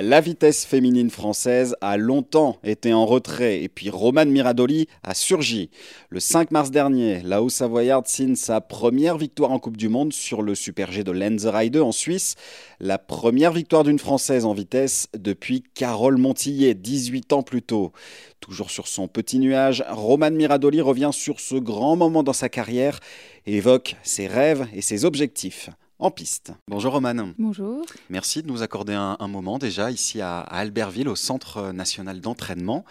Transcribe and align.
La 0.00 0.20
vitesse 0.20 0.64
féminine 0.64 1.10
française 1.10 1.74
a 1.80 1.96
longtemps 1.96 2.58
été 2.62 2.92
en 2.92 3.04
retrait 3.04 3.64
et 3.64 3.68
puis 3.68 3.90
Romane 3.90 4.30
Miradoli 4.30 4.86
a 5.02 5.12
surgi. 5.12 5.70
Le 6.08 6.20
5 6.20 6.52
mars 6.52 6.70
dernier, 6.70 7.20
la 7.24 7.42
Haut-Savoyarde 7.42 8.06
signe 8.06 8.36
sa 8.36 8.60
première 8.60 9.18
victoire 9.18 9.50
en 9.50 9.58
Coupe 9.58 9.76
du 9.76 9.88
Monde 9.88 10.12
sur 10.12 10.42
le 10.42 10.54
Super 10.54 10.92
G 10.92 11.02
de 11.02 11.10
Lenzerheide 11.10 11.78
en 11.78 11.90
Suisse. 11.90 12.36
La 12.78 12.96
première 12.96 13.50
victoire 13.50 13.82
d'une 13.82 13.98
Française 13.98 14.44
en 14.44 14.52
vitesse 14.52 15.08
depuis 15.18 15.64
Carole 15.74 16.16
Montillet, 16.16 16.74
18 16.74 17.32
ans 17.32 17.42
plus 17.42 17.62
tôt. 17.62 17.90
Toujours 18.38 18.70
sur 18.70 18.86
son 18.86 19.08
petit 19.08 19.40
nuage, 19.40 19.82
Romane 19.90 20.36
Miradoli 20.36 20.80
revient 20.80 21.10
sur 21.12 21.40
ce 21.40 21.56
grand 21.56 21.96
moment 21.96 22.22
dans 22.22 22.32
sa 22.32 22.48
carrière 22.48 23.00
et 23.46 23.56
évoque 23.56 23.96
ses 24.04 24.28
rêves 24.28 24.68
et 24.72 24.80
ses 24.80 25.04
objectifs 25.04 25.70
en 25.98 26.10
piste. 26.10 26.52
Bonjour 26.68 26.92
Romane. 26.92 27.34
Bonjour. 27.38 27.84
Merci 28.08 28.42
de 28.42 28.48
nous 28.48 28.62
accorder 28.62 28.94
un, 28.94 29.16
moment 29.28 29.58
déjà 29.58 29.90
ici 29.90 30.20
à, 30.20 30.40
Albertville, 30.40 31.08
au 31.08 31.16
Centre 31.16 31.72
national 31.72 32.20
d'entraînement. 32.20 32.84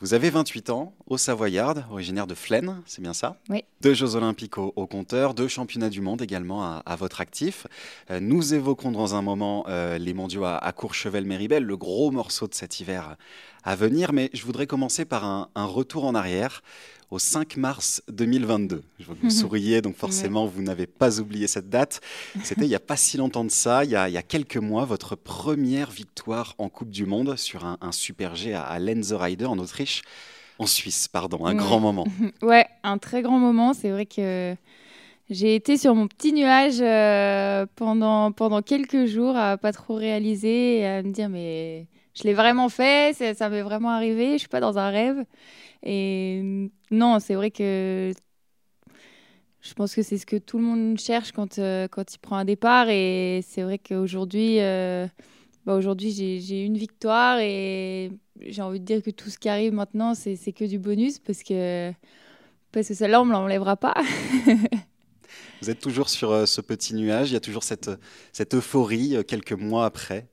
Vous 0.00 0.14
avez 0.14 0.30
28 0.30 0.70
ans, 0.70 0.94
au 1.06 1.18
Savoyard, 1.18 1.76
originaire 1.90 2.26
de 2.26 2.34
Flaine, 2.34 2.82
c'est 2.86 3.02
bien 3.02 3.12
ça? 3.12 3.36
Oui. 3.48 3.64
Deux 3.80 3.94
Jeux 3.94 4.16
olympiques 4.16 4.58
au, 4.58 4.86
compteur, 4.86 5.34
deux 5.34 5.48
championnats 5.48 5.90
du 5.90 6.00
monde 6.00 6.22
également 6.22 6.80
à, 6.84 6.96
votre 6.96 7.20
actif. 7.20 7.66
Euh, 8.10 8.20
nous 8.20 8.54
évoquons 8.54 8.92
dans 8.92 9.14
un 9.14 9.22
moment 9.22 9.64
euh, 9.68 9.98
les 9.98 10.14
mondiaux 10.14 10.44
à, 10.44 10.72
Courchevel-Méribel, 10.72 11.62
le 11.62 11.76
gros 11.76 12.10
morceau 12.10 12.48
de 12.48 12.54
cet 12.54 12.80
hiver 12.80 13.16
à 13.64 13.76
venir, 13.76 14.12
mais 14.12 14.30
je 14.32 14.44
voudrais 14.44 14.66
commencer 14.66 15.04
par 15.04 15.24
un, 15.24 15.48
un 15.54 15.64
retour 15.64 16.04
en 16.04 16.14
arrière 16.14 16.62
au 17.10 17.18
5 17.18 17.56
mars 17.56 18.02
2022. 18.08 18.82
Je 18.98 19.06
vois 19.06 19.14
que 19.14 19.20
vous 19.20 19.30
souriez, 19.30 19.80
donc 19.80 19.96
forcément, 19.96 20.46
vous 20.46 20.62
n'avez 20.62 20.86
pas 20.86 21.20
oublié 21.20 21.46
cette 21.46 21.68
date. 21.68 22.00
C'était 22.42 22.64
il 22.64 22.68
n'y 22.68 22.74
a 22.74 22.80
pas 22.80 22.96
si 22.96 23.16
longtemps 23.16 23.44
de 23.44 23.50
ça, 23.50 23.84
il 23.84 23.90
y, 23.90 23.96
a, 23.96 24.22
quelques 24.22 24.56
mois, 24.56 24.84
votre 24.84 25.14
première 25.16 25.90
victoire 25.90 26.54
en 26.58 26.68
Coupe 26.68 26.90
du 26.90 27.06
Monde 27.06 27.36
sur 27.36 27.64
un, 27.64 27.92
Super 27.92 28.34
G 28.34 28.52
à, 28.52 28.62
à 28.62 28.78
Lenzerheide 28.78 29.44
en 29.44 29.58
Autriche, 29.58 30.02
en 30.58 30.66
Suisse, 30.66 31.08
pardon, 31.08 31.46
un 31.46 31.54
grand 31.54 31.80
moment. 31.80 32.06
Ouais, 32.42 32.66
un 32.82 32.98
très 32.98 33.22
grand 33.22 33.38
moment. 33.38 33.74
C'est 33.74 33.90
vrai 33.90 34.06
que 34.06 34.56
j'ai 35.30 35.54
été 35.54 35.76
sur 35.76 35.94
mon 35.94 36.08
petit 36.08 36.32
nuage 36.32 36.80
euh, 36.80 37.66
pendant, 37.76 38.32
pendant 38.32 38.60
quelques 38.60 39.06
jours 39.06 39.36
à 39.36 39.56
pas 39.56 39.72
trop 39.72 39.94
réaliser 39.94 40.78
et 40.78 40.86
à 40.86 41.02
me 41.02 41.12
dire 41.12 41.28
mais 41.28 41.86
je 42.14 42.22
l'ai 42.24 42.34
vraiment 42.34 42.68
fait, 42.68 43.34
ça 43.34 43.48
m'est 43.48 43.62
vraiment 43.62 43.90
arrivé, 43.90 44.34
je 44.34 44.38
suis 44.38 44.48
pas 44.48 44.60
dans 44.60 44.78
un 44.78 44.90
rêve. 44.90 45.24
Et 45.82 46.70
non, 46.90 47.18
c'est 47.20 47.34
vrai 47.34 47.50
que 47.50 48.12
je 49.64 49.72
pense 49.72 49.94
que 49.94 50.02
c'est 50.02 50.18
ce 50.18 50.26
que 50.26 50.36
tout 50.36 50.58
le 50.58 50.64
monde 50.64 50.98
cherche 50.98 51.32
quand, 51.32 51.58
euh, 51.58 51.88
quand 51.88 52.14
il 52.14 52.18
prend 52.18 52.36
un 52.36 52.44
départ. 52.44 52.88
Et 52.90 53.40
c'est 53.46 53.62
vrai 53.62 53.78
qu'aujourd'hui, 53.78 54.60
euh, 54.60 55.06
bah 55.64 55.74
aujourd'hui 55.74 56.10
j'ai 56.12 56.62
une 56.62 56.76
victoire 56.76 57.38
et 57.40 58.12
j'ai 58.40 58.60
envie 58.60 58.78
de 58.80 58.84
dire 58.84 59.02
que 59.02 59.10
tout 59.10 59.30
ce 59.30 59.38
qui 59.38 59.48
arrive 59.48 59.72
maintenant, 59.72 60.14
c'est 60.14 60.52
que 60.52 60.64
du 60.64 60.78
bonus 60.78 61.18
parce 61.18 61.42
que, 61.42 61.92
parce 62.72 62.88
que 62.88 62.94
celle-là, 62.94 63.22
on 63.22 63.26
ne 63.26 63.32
l'enlèvera 63.32 63.76
pas. 63.76 63.94
Vous 65.62 65.70
êtes 65.70 65.80
toujours 65.80 66.10
sur 66.10 66.30
euh, 66.30 66.44
ce 66.46 66.60
petit 66.60 66.94
nuage, 66.94 67.30
il 67.30 67.34
y 67.34 67.36
a 67.36 67.40
toujours 67.40 67.62
cette, 67.62 67.90
cette 68.32 68.54
euphorie 68.54 69.16
quelques 69.26 69.52
mois 69.52 69.86
après 69.86 70.28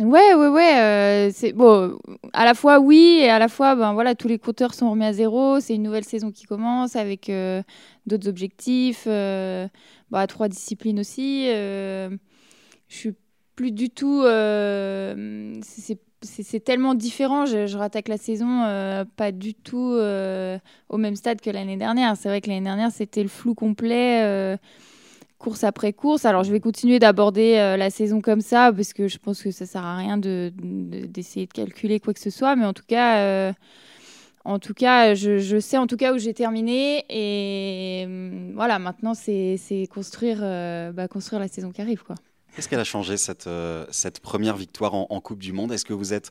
Ouais, 0.00 0.34
ouais, 0.34 0.46
ouais. 0.48 0.78
Euh, 0.80 1.30
c'est 1.34 1.52
bon, 1.52 1.98
à 2.32 2.44
la 2.44 2.54
fois 2.54 2.78
oui 2.78 3.18
et 3.20 3.30
à 3.30 3.40
la 3.40 3.48
fois, 3.48 3.74
ben 3.74 3.94
voilà, 3.94 4.14
tous 4.14 4.28
les 4.28 4.38
compteurs 4.38 4.72
sont 4.74 4.90
remis 4.90 5.04
à 5.04 5.12
zéro. 5.12 5.58
C'est 5.58 5.74
une 5.74 5.82
nouvelle 5.82 6.04
saison 6.04 6.30
qui 6.30 6.44
commence 6.44 6.94
avec 6.94 7.28
euh, 7.28 7.62
d'autres 8.06 8.28
objectifs, 8.28 9.04
euh, 9.08 9.66
bah, 10.10 10.26
trois 10.28 10.46
disciplines 10.48 11.00
aussi. 11.00 11.46
je 11.46 12.16
suis 12.88 13.14
plus 13.56 13.72
du 13.72 13.90
tout. 13.90 14.22
c'est 16.22 16.64
tellement 16.64 16.94
différent. 16.94 17.44
Je, 17.44 17.66
je, 17.66 17.76
rattaque 17.76 18.06
la 18.06 18.18
saison 18.18 18.62
pas 19.16 19.32
du 19.32 19.54
tout 19.54 19.98
au 20.88 20.96
même 20.96 21.16
stade 21.16 21.40
que 21.40 21.50
l'année 21.50 21.76
dernière. 21.76 22.16
C'est 22.16 22.28
vrai 22.28 22.40
que 22.40 22.48
l'année 22.48 22.64
dernière, 22.64 22.92
c'était 22.92 23.22
le 23.24 23.28
flou 23.28 23.56
complet 23.56 24.56
course 25.38 25.64
après 25.64 25.92
course. 25.92 26.24
Alors, 26.24 26.44
je 26.44 26.52
vais 26.52 26.60
continuer 26.60 26.98
d'aborder 26.98 27.56
euh, 27.56 27.76
la 27.76 27.90
saison 27.90 28.20
comme 28.20 28.40
ça 28.40 28.72
parce 28.72 28.92
que 28.92 29.08
je 29.08 29.18
pense 29.18 29.42
que 29.42 29.50
ça 29.50 29.66
sert 29.66 29.84
à 29.84 29.96
rien 29.96 30.18
d'essayer 30.18 31.46
de, 31.46 31.52
calculer 31.52 32.00
quoi 32.00 32.12
que 32.12 32.20
ce 32.20 32.30
soit. 32.30 32.56
Mais 32.56 32.64
en 32.64 32.72
tout 32.72 32.84
cas, 32.86 33.18
euh, 33.18 33.52
en 34.44 34.58
tout 34.58 34.74
cas 34.74 35.14
je, 35.14 35.58
sais 35.60 35.78
en 35.78 35.86
tout 35.86 35.96
cas 35.96 36.12
où 36.12 36.18
j'ai 36.18 36.34
terminé. 36.34 37.04
Et 37.08 38.04
euh, 38.06 38.50
voilà, 38.54 38.78
maintenant, 38.78 39.14
c'est 39.14 39.88
construire, 39.92 40.40
bah, 40.92 41.08
construire 41.08 41.40
la 41.40 41.48
saison 41.48 41.70
qui 41.70 41.80
arrive. 41.80 42.02
Qu'est-ce 42.54 42.68
qu'elle 42.68 42.80
a 42.80 42.84
changé 42.84 43.16
cette, 43.16 43.48
première 44.20 44.56
victoire 44.56 44.94
en 44.94 45.20
Coupe 45.20 45.38
du 45.38 45.52
Monde? 45.52 45.72
Est-ce 45.72 45.84
que 45.84 45.94
vous 45.94 46.12
êtes 46.12 46.30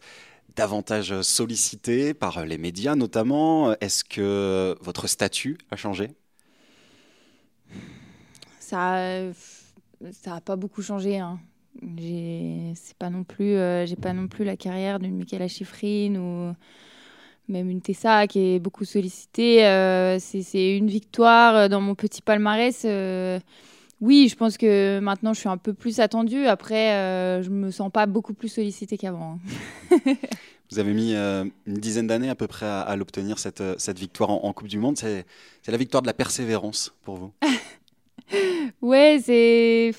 davantage 0.56 1.22
sollicité 1.22 2.14
par 2.14 2.46
les 2.46 2.58
médias 2.58 2.96
notamment? 2.96 3.76
Est-ce 3.80 4.04
que 4.04 4.76
votre 4.82 5.08
statut 5.08 5.58
a 5.72 5.76
changé? 5.76 6.10
Ça 8.68 9.32
ça 10.12 10.32
n'a 10.32 10.42
pas 10.42 10.56
beaucoup 10.56 10.82
changé. 10.82 11.18
Hein. 11.18 11.40
C'est 12.76 12.98
pas 12.98 13.10
non 13.10 13.24
plus, 13.24 13.56
euh, 13.56 13.86
j'ai 13.86 13.96
pas 13.96 14.14
non 14.14 14.28
plus 14.28 14.44
la 14.44 14.58
carrière 14.58 15.00
d'une 15.00 15.16
Michaela 15.16 15.48
Schifrin 15.48 16.16
ou 16.16 16.54
même 17.48 17.70
une 17.70 17.82
Tessa 17.82 18.28
qui 18.28 18.56
est 18.56 18.60
beaucoup 18.60 18.86
sollicitée. 18.86 19.66
Euh, 19.66 20.18
c'est 20.20 20.76
une 20.76 20.88
victoire 20.88 21.56
euh, 21.56 21.68
dans 21.68 21.82
mon 21.82 21.96
petit 21.96 22.22
palmarès. 22.22 22.86
oui, 24.02 24.28
je 24.30 24.36
pense 24.36 24.58
que 24.58 25.00
maintenant 25.00 25.34
je 25.34 25.40
suis 25.40 25.50
un 25.50 25.58
peu 25.58 25.74
plus 25.74 26.00
attendue. 26.00 26.46
Après, 26.46 27.42
je 27.44 27.50
me 27.50 27.72
sens 27.72 27.92
pas 27.92 28.06
beaucoup 28.06 28.34
plus 28.34 28.50
sollicitée 28.50 28.98
qu'avant. 28.98 29.40
Hein. 29.92 29.98
Vous 30.70 30.80
avez 30.80 30.94
mis 30.94 31.14
une 31.14 31.52
dizaine 31.66 32.08
d'années 32.08 32.30
à 32.30 32.36
peu 32.36 32.48
près 32.48 32.66
à, 32.66 32.94
l'obtenir, 32.98 33.40
cette, 33.40 33.64
cette 33.78 33.98
victoire 33.98 34.32
en 34.32 34.52
Coupe 34.52 34.68
du 34.68 34.80
Monde. 34.80 34.98
C'est 34.98 35.26
la 35.66 35.78
victoire 35.78 36.02
de 36.02 36.08
la 36.08 36.14
persévérance 36.14 36.94
pour 37.04 37.16
vous 37.16 37.32
ouais, 38.82 39.20
c'est 39.24 39.92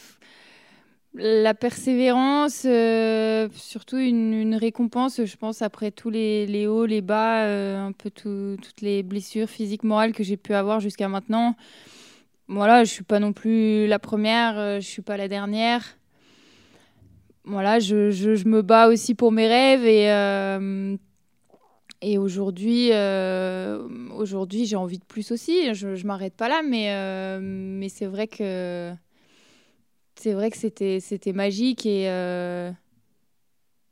la 1.14 1.54
persévérance, 1.54 2.62
euh, 2.64 3.48
surtout 3.54 3.96
une, 3.98 4.54
récompense, 4.54 5.24
je 5.24 5.36
pense, 5.36 5.62
après 5.62 5.90
tous 5.90 6.10
les, 6.10 6.66
hauts, 6.66 6.86
les 6.86 7.00
bas, 7.00 7.44
euh, 7.44 7.86
un 7.86 7.92
peu 7.92 8.10
toutes 8.10 8.80
les 8.80 9.02
blessures 9.02 9.48
physiques, 9.48 9.84
morales 9.84 10.12
que 10.12 10.22
j'ai 10.22 10.36
pu 10.36 10.54
avoir 10.54 10.80
jusqu'à 10.80 11.08
maintenant. 11.08 11.56
Voilà, 12.46 12.84
je 12.84 12.90
suis 12.90 13.04
pas 13.04 13.18
non 13.18 13.32
plus 13.32 13.86
la 13.86 13.98
première, 13.98 14.58
euh, 14.58 14.80
je 14.80 14.86
suis 14.86 15.02
pas 15.02 15.16
la 15.16 15.28
dernière. 15.28 15.84
Voilà, 17.44 17.78
je, 17.80 18.10
je, 18.10 18.46
me 18.46 18.62
bats 18.62 18.88
aussi 18.88 19.14
pour 19.14 19.32
mes 19.32 19.48
rêves 19.48 19.84
et 19.86 20.08
et 22.00 22.18
aujourd'hui, 22.18 22.90
euh, 22.92 23.88
aujourd'hui, 24.10 24.66
j'ai 24.66 24.76
envie 24.76 24.98
de 24.98 25.04
plus 25.04 25.32
aussi. 25.32 25.74
Je, 25.74 25.96
je 25.96 26.06
m'arrête 26.06 26.34
pas 26.34 26.48
là, 26.48 26.62
mais, 26.62 26.92
euh, 26.92 27.40
mais 27.42 27.88
c'est 27.88 28.06
vrai 28.06 28.28
que 28.28 28.92
c'est 30.14 30.32
vrai 30.32 30.50
que 30.50 30.56
c'était, 30.56 31.32
magique 31.32 31.86
et 31.86 32.08
euh, 32.08 32.70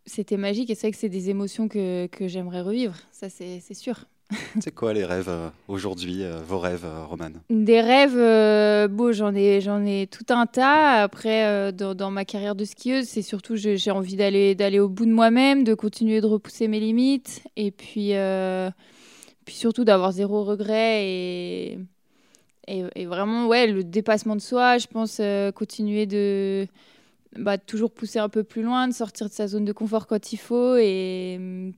c'était 0.05 0.37
magique. 0.37 0.71
Et 0.71 0.75
c'est 0.75 0.89
vrai 0.89 0.93
que 0.93 0.99
c'est 0.99 1.09
des 1.09 1.31
émotions 1.31 1.69
que, 1.69 2.09
j'aimerais 2.21 2.63
revivre. 2.63 2.97
Ça, 3.11 3.29
c'est 3.29 3.75
sûr. 3.75 4.07
C'est 4.61 4.75
quoi 4.75 4.93
les 4.93 5.05
rêves 5.05 5.29
euh, 5.29 5.49
aujourd'hui, 5.69 6.25
euh, 6.25 6.41
vos 6.47 6.59
rêves, 6.59 6.85
euh, 6.85 7.05
Romane 7.05 7.41
Des 7.51 7.81
rêves, 7.81 8.91
bon, 8.91 9.13
j'en 9.13 9.35
ai, 9.35 9.61
j'en 9.61 9.85
ai 9.85 10.07
tout 10.07 10.25
un 10.31 10.47
tas. 10.47 11.03
Après, 11.03 11.73
dans, 11.73 12.11
ma 12.11 12.25
carrière 12.25 12.55
de 12.55 12.65
skieuse, 12.65 13.07
c'est 13.07 13.23
surtout 13.23 13.57
j'ai 13.57 13.91
envie 13.91 14.17
d'aller, 14.17 14.55
d'aller 14.55 14.81
au 14.81 14.89
bout 14.89 15.07
de 15.07 15.13
moi-même, 15.13 15.65
de 15.65 15.75
continuer 15.75 16.21
de 16.21 16.27
repousser 16.27 16.69
mes 16.69 16.81
limites, 16.81 17.43
et 17.57 17.71
puis, 17.71 18.13
puis 19.45 19.55
surtout 19.55 19.85
d'avoir 19.85 20.13
zéro 20.13 20.45
regret 20.45 21.07
et, 21.07 21.79
et, 22.69 23.07
vraiment, 23.07 23.47
ouais, 23.47 23.67
le 23.69 23.85
dépassement 23.85 24.35
de 24.35 24.41
soi. 24.41 24.79
Je 24.79 24.87
pense 24.89 25.21
continuer 25.55 26.07
de 26.07 26.67
bah, 27.37 27.59
toujours 27.59 27.93
pousser 27.93 28.19
un 28.19 28.29
peu 28.29 28.43
plus 28.43 28.63
loin, 28.63 28.89
de 28.89 28.95
sortir 28.95 29.29
de 29.29 29.33
sa 29.33 29.47
zone 29.47 29.65
de 29.65 29.73
confort 29.73 30.07
quand 30.07 30.33
il 30.33 30.39
faut 30.39 30.77
et 30.77 31.73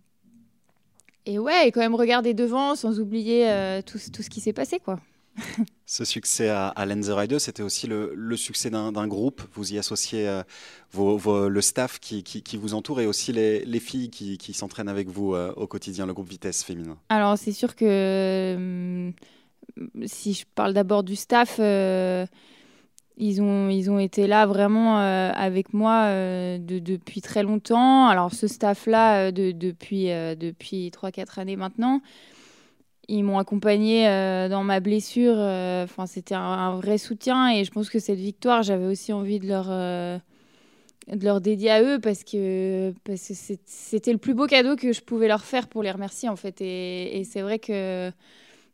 et 1.29 1.39
ouais, 1.39 1.69
et 1.69 1.73
quand 1.73 1.81
même 1.81 1.95
regarder 1.95 2.33
devant 2.33 2.75
sans 2.75 3.01
oublier 3.01 3.51
euh, 3.51 3.83
tout, 3.83 3.99
tout, 4.13 4.23
ce 4.23 4.31
qui 4.31 4.41
s'est 4.41 4.55
passé, 4.55 4.81
quoi. 4.81 4.99
Ce 5.87 6.05
succès 6.05 6.49
à, 6.49 6.69
à 6.69 6.85
Rider, 6.85 7.39
c'était 7.39 7.63
aussi 7.63 7.87
le, 7.87 8.13
le 8.15 8.37
succès 8.37 8.71
d'un 8.71 9.07
groupe. 9.07 9.43
Vous 9.53 9.73
y 9.73 9.79
associez 9.79 10.27
euh, 10.27 10.43
vos, 10.91 11.49
le 11.49 11.61
staff 11.61 12.01
qui, 12.01 12.23
qui, 12.23 12.57
vous 12.57 12.75
entoure 12.75 13.01
et 13.01 13.07
aussi 13.07 13.33
les, 13.33 13.65
les 13.65 13.79
filles 13.79 14.11
qui, 14.11 14.37
qui 14.37 14.53
s'entraînent 14.53 14.89
avec 14.89 15.09
vous 15.09 15.35
euh, 15.35 15.53
au 15.57 15.67
quotidien, 15.67 16.07
le 16.07 16.15
groupe 16.15 16.29
Vitesse 16.29 16.65
féminin. 16.65 16.99
Alors, 17.09 17.39
c'est 17.39 17.53
sûr 17.53 17.77
que 17.77 19.13
si 20.07 20.33
je 20.33 20.45
parle 20.55 20.73
d'abord 20.75 21.05
du 21.05 21.15
staff, 21.15 21.59
ils 23.19 23.43
ont, 23.43 23.69
ils 23.69 23.91
ont 23.91 23.99
été 23.99 24.29
là 24.29 24.47
vraiment 24.47 25.01
euh, 25.01 25.33
avec 25.35 25.75
moi 25.75 26.05
euh, 26.05 26.59
de, 26.59 26.79
depuis 26.79 27.21
très 27.21 27.43
longtemps. 27.43 28.07
Alors 28.07 28.33
ce 28.33 28.47
staff-là, 28.47 29.27
euh, 29.27 29.31
de, 29.33 29.51
depuis, 29.51 30.07
depuis 30.37 30.91
3-4 30.91 31.41
années 31.41 31.57
maintenant, 31.57 32.01
ils 33.09 33.25
m'ont 33.25 33.39
accompagné 33.39 34.05
dans 34.51 34.63
ma 34.63 34.81
blessure. 34.81 35.39
Enfin, 35.39 36.07
c'était 36.07 36.35
un, 36.35 36.77
vrai 36.77 36.99
soutien 36.99 37.51
et 37.51 37.65
je 37.65 37.71
pense 37.71 37.91
que 37.91 37.99
cette 37.99 38.19
victoire, 38.19 38.63
j'avais 38.63 38.87
aussi 38.87 39.13
envie 39.15 39.41
de 39.41 39.49
leur, 39.49 39.65
de 39.69 41.25
leur 41.25 41.41
dédier 41.41 41.71
à 41.71 41.83
eux 41.83 41.99
parce 41.99 42.23
que, 42.23 42.93
parce 43.05 43.29
que 43.29 43.35
c'était 43.65 44.13
le 44.13 44.19
plus 44.19 44.35
beau 44.35 44.47
cadeau 44.47 44.77
que 44.77 44.93
je 44.93 45.01
pouvais 45.01 45.27
leur 45.27 45.43
faire 45.43 45.69
pour 45.69 45.83
les 45.83 45.91
remercier 45.91 46.29
en 46.29 46.37
fait. 46.37 46.61
Et 46.61 47.23
c'est 47.25 47.41
vrai 47.41 47.59
que 47.59 48.13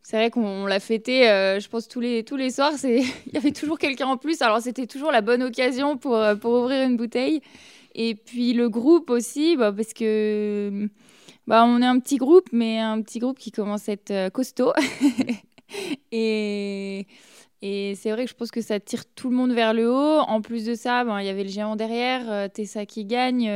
c'est 0.05 0.19
vrai 0.19 0.31
qu'on 0.31 0.67
l'a 0.67 0.81
fêté, 0.81 1.31
euh, 1.31 1.59
je 1.59 1.69
pense, 1.69 1.89
tous 1.89 1.99
les, 1.99 2.25
tous 2.25 2.37
les 2.37 2.51
soirs. 2.51 2.75
Il 2.85 3.33
y 3.33 3.39
avait 3.39 3.53
toujours 3.53 3.79
quelqu'un 3.79 4.07
en 4.07 4.19
plus. 4.19 4.43
Alors, 4.43 4.61
c'était 4.61 4.87
toujours 4.87 5.11
la 5.11 5.23
bonne 5.23 5.43
occasion 5.43 5.97
pour, 5.97 6.17
euh, 6.17 6.35
pour 6.37 6.53
ouvrir 6.53 6.87
une 6.87 6.99
bouteille. 6.99 7.41
Et 7.95 8.15
puis, 8.15 8.53
le 8.53 8.69
groupe 8.69 9.09
aussi, 9.09 9.57
bah, 9.57 9.73
parce 9.73 9.95
que 9.95 10.89
bah, 11.47 11.65
on 11.67 11.81
est 11.81 11.87
un 11.87 11.99
petit 12.01 12.19
groupe, 12.19 12.51
mais 12.53 12.79
un 12.79 13.01
petit 13.01 13.19
groupe 13.19 13.39
qui 13.39 13.51
commence 13.51 13.89
à 13.89 13.93
être 13.93 14.11
euh, 14.11 14.31
costaud. 14.31 14.73
et. 16.13 17.07
C'est 17.63 18.11
vrai 18.11 18.27
que 18.27 18.31
je 18.31 18.35
pense 18.35 18.51
que 18.51 18.61
ça 18.61 18.79
tire 18.79 19.07
tout 19.07 19.31
le 19.31 19.37
monde 19.37 19.53
vers 19.53 19.73
le 19.73 19.91
haut. 19.91 20.19
En 20.21 20.43
plus 20.43 20.67
de 20.67 20.75
ça, 20.75 21.03
ben, 21.03 21.19
il 21.21 21.25
y 21.25 21.31
avait 21.31 21.45
le 21.45 21.49
géant 21.49 21.77
derrière, 21.77 22.51
Tessa 22.51 22.85
qui 22.85 23.07
gagne. 23.07 23.51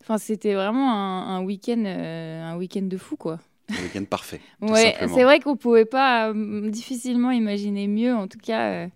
Enfin, 0.00 0.16
c'était 0.16 0.54
vraiment 0.54 0.90
un, 0.90 1.44
week-end 1.44 1.84
un 1.84 2.56
week 2.56 2.88
de 2.88 2.96
fou, 2.96 3.18
quoi. 3.18 3.40
Un 3.70 3.82
week-end 3.82 4.04
parfait. 4.04 4.40
ouais, 4.60 4.94
c'est 5.00 5.24
vrai 5.24 5.40
qu'on 5.40 5.56
pouvait 5.56 5.86
pas 5.86 6.30
euh, 6.30 6.70
difficilement 6.70 7.30
imaginer 7.30 7.88
mieux, 7.88 8.14
en 8.14 8.28
tout 8.28 8.38
cas, 8.38 8.70
euh, 8.70 8.88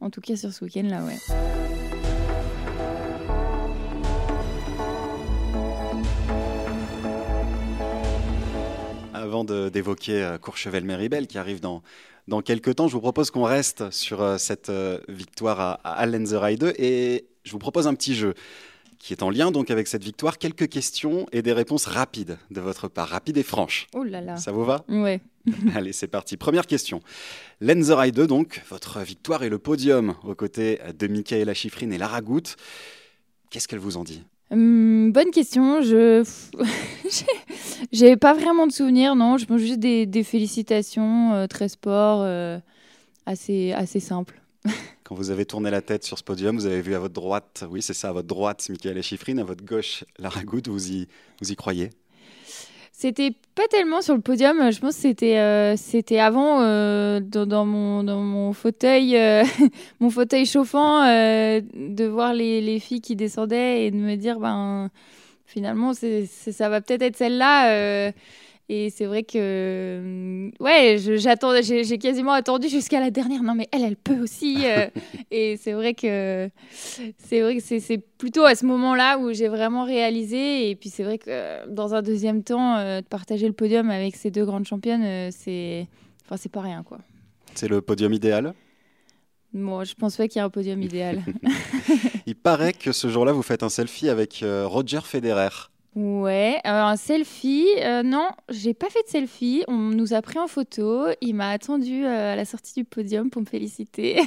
en 0.00 0.08
tout 0.10 0.20
cas 0.20 0.36
sur 0.36 0.52
ce 0.52 0.64
week-end-là, 0.64 1.02
ouais. 1.04 1.16
Avant 9.12 9.44
d'évoquer 9.44 10.22
euh, 10.22 10.38
Courchevel-Méribel 10.38 11.26
qui 11.26 11.36
arrive 11.36 11.60
dans, 11.60 11.82
dans 12.26 12.40
quelques 12.40 12.76
temps, 12.76 12.88
je 12.88 12.94
vous 12.94 13.00
propose 13.00 13.30
qu'on 13.30 13.42
reste 13.42 13.90
sur 13.90 14.38
cette 14.38 14.72
victoire 15.08 15.60
à, 15.60 15.72
à 15.84 15.92
Allen 15.92 16.24
the 16.24 16.58
2 16.58 16.72
et 16.78 17.26
je 17.44 17.52
vous 17.52 17.58
propose 17.58 17.86
un 17.86 17.94
petit 17.94 18.14
jeu 18.14 18.34
qui 18.98 19.12
est 19.12 19.22
en 19.22 19.30
lien 19.30 19.50
donc 19.50 19.70
avec 19.70 19.86
cette 19.86 20.04
victoire. 20.04 20.38
Quelques 20.38 20.68
questions 20.68 21.26
et 21.32 21.42
des 21.42 21.52
réponses 21.52 21.86
rapides 21.86 22.38
de 22.50 22.60
votre 22.60 22.88
part, 22.88 23.08
rapides 23.08 23.36
et 23.36 23.42
franches. 23.42 23.86
Oh 23.94 24.02
là 24.02 24.20
là. 24.20 24.36
Ça 24.36 24.52
vous 24.52 24.64
va? 24.64 24.84
Ouais. 24.88 25.20
Allez, 25.74 25.92
c'est 25.92 26.08
parti. 26.08 26.36
Première 26.36 26.66
question. 26.66 27.00
Lenzer 27.60 28.12
2, 28.12 28.26
donc, 28.26 28.62
votre 28.68 29.00
victoire 29.00 29.42
et 29.42 29.48
le 29.48 29.58
podium 29.58 30.14
aux 30.24 30.34
côtés 30.34 30.80
de 30.98 31.06
Michaela 31.06 31.54
Schifrin 31.54 31.90
et 31.90 31.98
Lara 31.98 32.20
Goutte. 32.20 32.56
Qu'est-ce 33.50 33.68
qu'elle 33.68 33.78
vous 33.78 33.96
en 33.96 34.04
dit? 34.04 34.22
Hum, 34.50 35.10
bonne 35.12 35.30
question. 35.30 35.82
Je 35.82 36.22
j'ai 37.92 38.16
pas 38.16 38.34
vraiment 38.34 38.66
de 38.66 38.72
souvenirs, 38.72 39.16
non. 39.16 39.38
Je 39.38 39.46
pense 39.46 39.60
juste 39.60 39.80
des, 39.80 40.22
félicitations 40.22 41.34
euh, 41.34 41.46
très 41.46 41.68
sport, 41.68 42.20
euh, 42.22 42.58
assez 43.24 43.72
assez 43.72 44.00
simple. 44.00 44.40
Quand 45.06 45.14
vous 45.14 45.30
avez 45.30 45.46
tourné 45.46 45.70
la 45.70 45.82
tête 45.82 46.02
sur 46.02 46.18
ce 46.18 46.24
podium, 46.24 46.56
vous 46.56 46.66
avez 46.66 46.80
vu 46.80 46.96
à 46.96 46.98
votre 46.98 47.14
droite, 47.14 47.62
oui 47.70 47.80
c'est 47.80 47.94
ça, 47.94 48.08
à 48.08 48.12
votre 48.12 48.26
droite 48.26 48.66
Michael 48.68 49.00
Schifrin, 49.04 49.38
à 49.38 49.44
votre 49.44 49.64
gauche 49.64 50.02
Lara 50.18 50.42
Goutte, 50.42 50.66
vous 50.66 50.90
y, 50.90 51.06
vous 51.40 51.52
y 51.52 51.54
croyez? 51.54 51.90
C'était 52.90 53.30
pas 53.54 53.68
tellement 53.70 54.02
sur 54.02 54.16
le 54.16 54.20
podium, 54.20 54.72
je 54.72 54.80
pense 54.80 54.96
que 54.96 55.02
c'était 55.02 55.38
euh, 55.38 55.76
c'était 55.76 56.18
avant 56.18 56.60
euh, 56.60 57.20
dans, 57.20 57.64
mon, 57.64 58.02
dans 58.02 58.18
mon 58.18 58.52
fauteuil 58.52 59.16
euh, 59.16 59.44
mon 60.00 60.10
fauteuil 60.10 60.44
chauffant 60.44 61.04
de 61.04 62.04
voir 62.04 62.34
les, 62.34 62.60
les, 62.60 62.80
filles 62.80 63.00
qui 63.00 63.14
descendaient 63.14 63.86
et 63.86 63.92
de 63.92 63.96
me 63.96 64.16
dire 64.16 64.40
ben 64.40 64.90
finalement 65.44 65.94
c'est, 65.94 66.26
ça 66.26 66.68
va 66.68 66.80
peut-être 66.80 67.02
être 67.02 67.16
celle-là 67.16 68.10
et 68.68 68.90
c'est 68.90 69.06
vrai 69.06 69.22
que, 69.22 69.38
euh, 69.38 70.50
ouais, 70.58 70.96
j'attends, 70.98 71.52
j'ai 71.62 71.98
quasiment 71.98 72.32
attendu 72.32 72.68
jusqu'à 72.68 72.98
la 72.98 73.12
dernière. 73.12 73.44
Non, 73.44 73.54
mais 73.54 73.68
elle, 73.70 73.84
elle 73.84 73.96
peut 73.96 74.18
aussi. 74.18 74.58
Euh. 74.64 74.88
et 75.30 75.56
c'est 75.56 75.72
vrai 75.72 75.94
que 75.94 76.50
c'est 77.16 77.40
vrai 77.42 77.56
que 77.56 77.62
c'est 77.62 77.98
plutôt 78.18 78.44
à 78.44 78.56
ce 78.56 78.66
moment-là 78.66 79.18
où 79.18 79.32
j'ai 79.32 79.46
vraiment 79.46 79.84
réalisé. 79.84 80.68
Et 80.68 80.74
puis 80.74 80.88
c'est 80.88 81.04
vrai 81.04 81.18
que 81.18 81.68
dans 81.68 81.94
un 81.94 82.02
deuxième 82.02 82.42
temps, 82.42 82.76
euh, 82.76 83.02
de 83.02 83.06
partager 83.06 83.46
le 83.46 83.52
podium 83.52 83.88
avec 83.88 84.16
ces 84.16 84.32
deux 84.32 84.44
grandes 84.44 84.66
championnes, 84.66 85.30
c'est, 85.30 85.86
enfin, 86.24 86.36
c'est 86.36 86.50
pas 86.50 86.62
rien, 86.62 86.82
quoi. 86.82 86.98
C'est 87.54 87.68
le 87.68 87.80
podium 87.80 88.12
idéal? 88.12 88.52
Bon, 89.54 89.84
je 89.84 89.94
pense 89.94 90.16
pas 90.16 90.26
qu'il 90.26 90.40
y 90.40 90.42
ait 90.42 90.44
un 90.44 90.50
podium 90.50 90.82
idéal. 90.82 91.22
Il 92.26 92.34
paraît 92.34 92.72
que 92.72 92.90
ce 92.90 93.08
jour-là, 93.08 93.30
vous 93.30 93.42
faites 93.42 93.62
un 93.62 93.68
selfie 93.68 94.08
avec 94.08 94.44
Roger 94.44 95.00
Federer. 95.04 95.70
Ouais, 95.96 96.60
un 96.64 96.96
selfie. 96.96 97.66
Euh, 97.78 98.02
non, 98.02 98.28
j'ai 98.50 98.74
pas 98.74 98.90
fait 98.90 99.02
de 99.04 99.08
selfie. 99.08 99.64
On 99.66 99.78
nous 99.78 100.12
a 100.12 100.20
pris 100.20 100.38
en 100.38 100.46
photo. 100.46 101.06
Il 101.22 101.34
m'a 101.34 101.48
attendu 101.48 102.04
euh, 102.04 102.34
à 102.34 102.36
la 102.36 102.44
sortie 102.44 102.74
du 102.74 102.84
podium 102.84 103.30
pour 103.30 103.40
me 103.40 103.46
féliciter. 103.46 104.20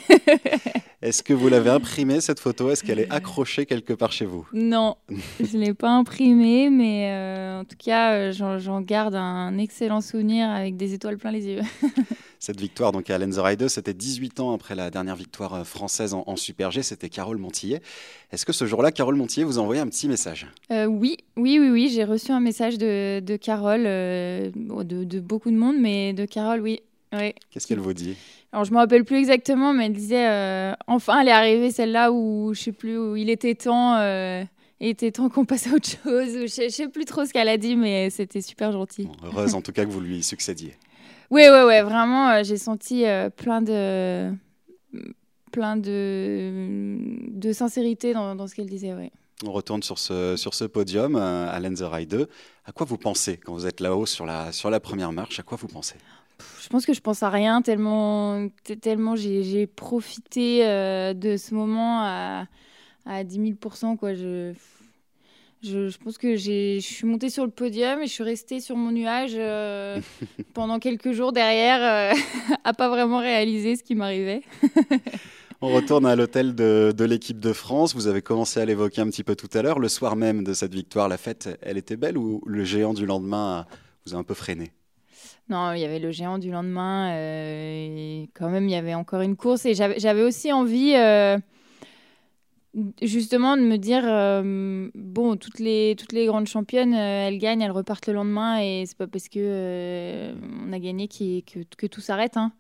Est-ce 1.03 1.21
que 1.21 1.31
vous 1.31 1.47
l'avez 1.47 1.69
imprimée 1.69 2.21
cette 2.21 2.39
photo? 2.39 2.71
Est-ce 2.71 2.83
qu'elle 2.83 2.99
est 2.99 3.11
accrochée 3.11 3.67
quelque 3.67 3.93
part 3.93 4.11
chez 4.11 4.25
vous? 4.25 4.47
Non, 4.51 4.95
je 5.39 5.59
l'ai 5.59 5.75
pas 5.75 5.91
imprimée, 5.91 6.71
mais 6.71 7.11
euh, 7.11 7.61
en 7.61 7.65
tout 7.65 7.77
cas, 7.77 8.31
j'en 8.31 8.81
garde 8.81 9.13
un 9.13 9.55
excellent 9.59 10.01
souvenir 10.01 10.49
avec 10.49 10.75
des 10.75 10.95
étoiles 10.95 11.17
plein 11.19 11.31
les 11.31 11.45
yeux. 11.45 11.61
Cette 12.41 12.61
victoire 12.61 12.93
donc 12.93 13.09
à 13.09 13.17
Lenzerheide, 13.17 13.67
c'était 13.67 13.93
18 13.93 14.39
ans 14.39 14.53
après 14.53 14.73
la 14.73 14.89
dernière 14.89 15.17
victoire 15.17 15.55
euh, 15.55 15.63
française 15.65 16.13
en, 16.13 16.35
Super 16.37 16.71
G, 16.71 16.83
c'était 16.83 17.09
Carole 17.09 17.37
Montillet. 17.37 17.81
Est-ce 18.31 18.45
que 18.45 18.53
ce 18.53 18.65
jour-là, 18.65 18.93
Carole 18.93 19.15
Montillet 19.15 19.43
vous 19.43 19.59
a 19.59 19.61
envoyé 19.61 19.81
un 19.81 19.87
petit 19.87 20.07
message? 20.07 20.47
Euh, 20.71 20.85
Oui, 20.85 21.17
oui, 21.35 21.59
oui, 21.59 21.69
oui, 21.69 21.89
j'ai 21.93 22.05
reçu 22.05 22.31
un 22.31 22.39
message 22.39 22.77
de, 22.77 23.19
de 23.19 23.35
Carole, 23.35 23.83
euh, 23.85 24.51
de, 24.55 25.19
beaucoup 25.19 25.51
de 25.51 25.57
monde, 25.57 25.75
mais 25.81 26.13
de 26.13 26.25
Carole, 26.25 26.61
oui. 26.61 26.79
oui. 27.11 27.33
Qu'est-ce 27.51 27.67
qu'elle 27.67 27.79
vous 27.79 27.93
dit? 27.93 28.15
Alors 28.53 28.63
je 28.63 28.71
me 28.71 28.77
rappelle 28.77 29.03
plus 29.03 29.17
exactement, 29.17 29.73
mais 29.73 29.87
elle 29.87 29.93
disait 29.93 30.73
enfin 30.87 31.21
elle 31.21 31.27
est 31.27 31.31
arrivée 31.31 31.69
celle-là 31.71 32.11
où 32.11 32.53
je 32.55 32.61
sais 32.61 32.71
plus 32.71 32.97
où 32.97 33.15
il 33.15 33.29
était 33.29 33.53
temps, 33.53 33.99
il 34.79 34.87
était 34.87 35.11
temps 35.11 35.29
qu'on 35.29 35.45
passe 35.45 35.67
à 35.67 35.71
autre 35.71 35.89
chose. 36.03 36.47
je, 36.47 36.63
ne 36.63 36.69
sais 36.69 36.87
plus 36.87 37.05
trop 37.05 37.25
ce 37.25 37.33
qu'elle 37.33 37.49
a 37.49 37.57
dit, 37.57 37.75
mais 37.75 38.09
c'était 38.09 38.41
super 38.41 38.71
gentil. 38.71 39.07
heureuse 39.23 39.53
en 39.53 39.61
tout 39.61 39.71
cas 39.71 39.85
que 39.85 39.91
vous 39.91 40.01
lui 40.01 40.23
succédiez. 40.23 40.73
Oui, 41.31 41.43
oui, 41.51 41.59
oui, 41.67 41.81
vraiment, 41.81 42.29
euh, 42.29 42.43
j'ai 42.43 42.57
senti 42.57 43.05
euh, 43.05 43.29
plein 43.29 43.61
de 43.61 44.31
plein 45.51 45.77
de, 45.77 46.97
de 47.29 47.53
sincérité 47.53 48.13
dans, 48.13 48.35
dans 48.35 48.47
ce 48.47 48.55
qu'elle 48.55 48.69
disait, 48.69 48.93
oui. 48.93 49.11
On 49.45 49.51
retourne 49.51 49.81
sur 49.81 49.97
ce, 49.97 50.35
sur 50.35 50.53
ce 50.53 50.65
podium, 50.65 51.15
euh, 51.15 51.49
à 51.49 51.59
Lenz 51.59 51.81
Ride 51.81 52.09
2. 52.09 52.29
À 52.65 52.71
quoi 52.71 52.85
vous 52.85 52.97
pensez 52.97 53.37
quand 53.37 53.53
vous 53.53 53.65
êtes 53.65 53.79
là-haut 53.79 54.05
sur 54.05 54.25
la, 54.25 54.51
sur 54.51 54.69
la 54.69 54.79
première 54.79 55.11
marche? 55.11 55.39
À 55.39 55.43
quoi 55.43 55.57
vous 55.59 55.67
pensez? 55.67 55.95
Je 56.61 56.67
pense 56.69 56.85
que 56.85 56.93
je 56.93 57.01
pense 57.01 57.23
à 57.23 57.29
rien, 57.29 57.61
tellement, 57.61 58.47
tellement 58.81 59.15
j'ai 59.15 59.65
profité 59.67 60.59
de 61.13 61.35
ce 61.37 61.53
moment 61.53 61.99
à, 62.01 62.45
à 63.05 63.23
10 63.23 63.57
000 63.61 63.95
quoi. 63.97 64.13
Je, 64.13 64.53
je, 65.61 65.97
pense 65.97 66.17
que 66.17 66.35
je 66.35 66.79
suis 66.79 67.05
montée 67.05 67.29
sur 67.29 67.45
le 67.45 67.51
podium 67.51 68.01
et 68.01 68.07
je 68.07 68.11
suis 68.11 68.23
restée 68.23 68.59
sur 68.59 68.75
mon 68.75 68.91
nuage 68.91 69.33
euh, 69.35 69.99
pendant 70.53 70.79
quelques 70.79 71.11
jours 71.11 71.33
derrière, 71.33 72.13
euh, 72.13 72.19
à 72.63 72.73
pas 72.73 72.89
vraiment 72.89 73.19
réaliser 73.19 73.75
ce 73.75 73.83
qui 73.83 73.95
m'arrivait. 73.95 74.41
On 75.61 75.73
retourne 75.73 76.05
à 76.05 76.15
l'hôtel 76.15 76.55
de, 76.55 76.93
de 76.95 77.03
l'équipe 77.03 77.39
de 77.39 77.51
France. 77.51 77.93
Vous 77.93 78.07
avez 78.07 78.21
commencé 78.21 78.61
à 78.61 78.65
l'évoquer 78.65 79.01
un 79.01 79.07
petit 79.07 79.25
peu 79.25 79.35
tout 79.35 79.49
à 79.53 79.61
l'heure. 79.61 79.79
Le 79.79 79.89
soir 79.89 80.15
même 80.15 80.45
de 80.45 80.53
cette 80.53 80.73
victoire, 80.73 81.09
la 81.09 81.17
fête, 81.17 81.49
elle 81.61 81.77
était 81.77 81.97
belle 81.97 82.17
ou 82.17 82.41
le 82.45 82.63
géant 82.63 82.93
du 82.93 83.05
lendemain 83.05 83.65
vous 84.05 84.15
a 84.15 84.17
un 84.17 84.23
peu 84.23 84.33
freiné? 84.33 84.71
Non, 85.49 85.73
il 85.73 85.81
y 85.81 85.83
avait 85.83 85.99
le 85.99 86.11
géant 86.11 86.37
du 86.37 86.49
lendemain. 86.49 87.11
Euh, 87.11 88.23
et 88.23 88.29
quand 88.33 88.49
même, 88.49 88.69
il 88.69 88.71
y 88.71 88.75
avait 88.75 88.93
encore 88.93 89.19
une 89.19 89.35
course. 89.35 89.65
Et 89.65 89.73
j'avais 89.73 90.23
aussi 90.23 90.53
envie 90.53 90.93
justement 93.01 93.57
de 93.57 93.63
me 93.63 93.77
dire 93.77 94.03
euh, 94.05 94.89
bon 94.93 95.37
toutes 95.37 95.59
les 95.59 95.95
toutes 95.97 96.13
les 96.13 96.27
grandes 96.27 96.47
championnes 96.47 96.93
euh, 96.93 97.27
elles 97.27 97.39
gagnent 97.39 97.61
elles 97.61 97.71
repartent 97.71 98.07
le 98.07 98.13
lendemain 98.13 98.59
et 98.59 98.83
c'est 98.85 98.97
pas 98.97 99.07
parce 99.07 99.27
que 99.27 99.39
euh, 99.39 100.33
on 100.67 100.71
a 100.71 100.79
gagné 100.79 101.07
que, 101.07 101.63
que, 101.63 101.87
tout 101.87 102.01
s'arrête 102.01 102.37
hein. 102.37 102.51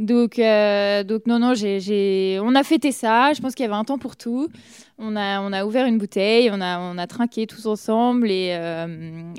Donc, 0.00 0.38
euh, 0.38 1.04
donc 1.04 1.26
non, 1.26 1.38
non, 1.38 1.52
on 1.52 2.54
a 2.54 2.62
fêté 2.64 2.90
ça. 2.90 3.34
Je 3.34 3.40
pense 3.42 3.54
qu'il 3.54 3.64
y 3.64 3.68
avait 3.68 3.76
un 3.76 3.84
temps 3.84 3.98
pour 3.98 4.16
tout. 4.16 4.48
On 4.96 5.14
a, 5.14 5.42
on 5.42 5.52
a 5.52 5.66
ouvert 5.66 5.86
une 5.86 5.98
bouteille, 5.98 6.50
on 6.50 6.60
a, 6.62 6.80
on 6.80 6.96
a 6.96 7.06
trinqué 7.06 7.46
tous 7.46 7.66
ensemble. 7.66 8.30
Et, 8.30 8.56
euh, 8.58 8.86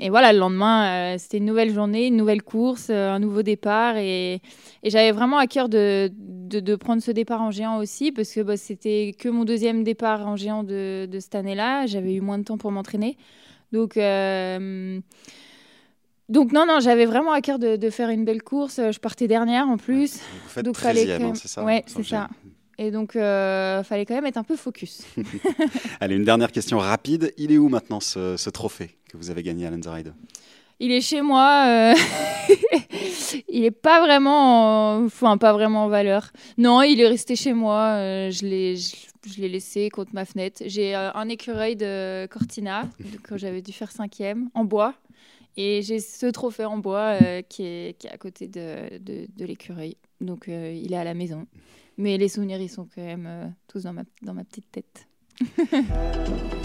voilà, 0.08 0.32
le 0.32 0.38
lendemain, 0.38 1.14
euh, 1.14 1.18
c'était 1.18 1.38
une 1.38 1.46
nouvelle 1.46 1.74
journée, 1.74 2.06
une 2.06 2.16
nouvelle 2.16 2.44
course, 2.44 2.90
un 2.90 3.18
nouveau 3.18 3.42
départ. 3.42 3.96
Et, 3.96 4.40
j'avais 4.84 5.10
vraiment 5.10 5.38
à 5.38 5.48
cœur 5.48 5.68
de, 5.68 6.12
prendre 6.76 7.02
ce 7.02 7.10
départ 7.10 7.42
en 7.42 7.50
géant 7.50 7.78
aussi, 7.78 8.12
parce 8.12 8.32
que 8.32 8.40
bah, 8.40 8.56
c'était 8.56 9.16
que 9.18 9.28
mon 9.28 9.44
deuxième 9.44 9.82
départ 9.82 10.28
en 10.28 10.36
géant 10.36 10.62
de, 10.62 11.06
de 11.10 11.18
cette 11.18 11.34
année-là. 11.34 11.86
J'avais 11.86 12.14
eu 12.14 12.20
moins 12.20 12.38
de 12.38 12.44
temps 12.44 12.58
pour 12.58 12.70
m'entraîner. 12.70 13.16
Donc. 13.72 13.98
Donc 16.28 16.52
non, 16.52 16.66
non, 16.66 16.80
j'avais 16.80 17.06
vraiment 17.06 17.32
à 17.32 17.40
cœur 17.40 17.58
de, 17.58 17.90
faire 17.90 18.08
une 18.10 18.24
belle 18.24 18.42
course. 18.42 18.76
Je 18.76 18.98
partais 18.98 19.28
dernière 19.28 19.68
en 19.68 19.76
plus. 19.76 20.14
Vous 20.14 20.48
faites 20.48 20.64
donc 20.64 20.76
fallait 20.76 21.10
hein, 21.12 21.32
c'est 21.34 21.48
ça 21.48 21.64
Ouais, 21.64 21.84
c'est 21.86 22.04
ça. 22.04 22.28
Et 22.78 22.90
donc, 22.90 23.16
euh, 23.16 23.82
fallait 23.82 24.06
quand 24.06 24.14
même 24.14 24.26
être 24.26 24.38
un 24.38 24.44
peu 24.44 24.56
focus. 24.56 25.02
Allez, 26.00 26.16
une 26.16 26.24
dernière 26.24 26.50
question 26.50 26.78
rapide. 26.78 27.32
Il 27.36 27.52
est 27.52 27.58
où 27.58 27.68
maintenant 27.68 28.00
ce, 28.00 28.50
trophée 28.50 28.96
que 29.10 29.16
vous 29.16 29.30
avez 29.30 29.42
gagné 29.42 29.66
à 29.66 29.70
Lenzerheide 29.70 30.14
Il 30.80 30.90
est 30.90 31.02
chez 31.02 31.20
moi. 31.20 31.66
Euh, 31.68 31.94
il 33.48 33.62
n'est 33.62 33.70
pas 33.70 34.00
vraiment, 34.00 34.94
en... 34.94 35.04
enfin 35.04 35.36
pas 35.36 35.52
vraiment 35.52 35.84
en 35.84 35.88
valeur. 35.88 36.32
Non, 36.58 36.82
il 36.82 37.00
est 37.00 37.06
resté 37.06 37.36
chez 37.36 37.52
moi. 37.52 37.96
Euh, 37.98 38.30
je 38.30 38.46
l'ai, 38.46 38.76
je, 38.76 39.40
l'ai 39.40 39.48
laissé 39.48 39.90
contre 39.90 40.14
ma 40.14 40.24
fenêtre. 40.24 40.62
J'ai 40.66 40.96
euh, 40.96 41.12
un 41.12 41.28
écureuil 41.28 41.76
de 41.76 42.26
Cortina 42.26 42.88
quand 43.28 43.36
j'avais 43.36 43.62
dû 43.62 43.72
faire 43.72 43.92
cinquième 43.92 44.48
en 44.54 44.64
bois. 44.64 44.94
Et 45.56 45.82
j'ai 45.82 46.00
ce 46.00 46.26
trophée 46.26 46.64
en 46.64 46.78
bois 46.78 47.18
euh, 47.20 47.42
qui, 47.42 47.64
est, 47.64 47.98
qui, 47.98 48.06
est, 48.06 48.10
à 48.10 48.18
côté 48.18 48.48
de, 48.48 48.98
de, 48.98 49.26
de 49.36 49.44
l'écureuil. 49.44 49.96
Donc 50.20 50.48
euh, 50.48 50.72
il 50.72 50.92
est 50.92 50.96
à 50.96 51.04
la 51.04 51.14
maison. 51.14 51.46
Mais 51.98 52.16
les 52.16 52.28
souvenirs, 52.28 52.60
ils 52.60 52.70
sont 52.70 52.88
quand 52.94 53.02
même 53.02 53.26
euh, 53.26 53.46
tous 53.68 53.82
dans 53.82 53.92
ma, 53.92 54.04
dans 54.22 54.34
ma 54.34 54.44
petite 54.44 54.70
tête. 54.70 55.06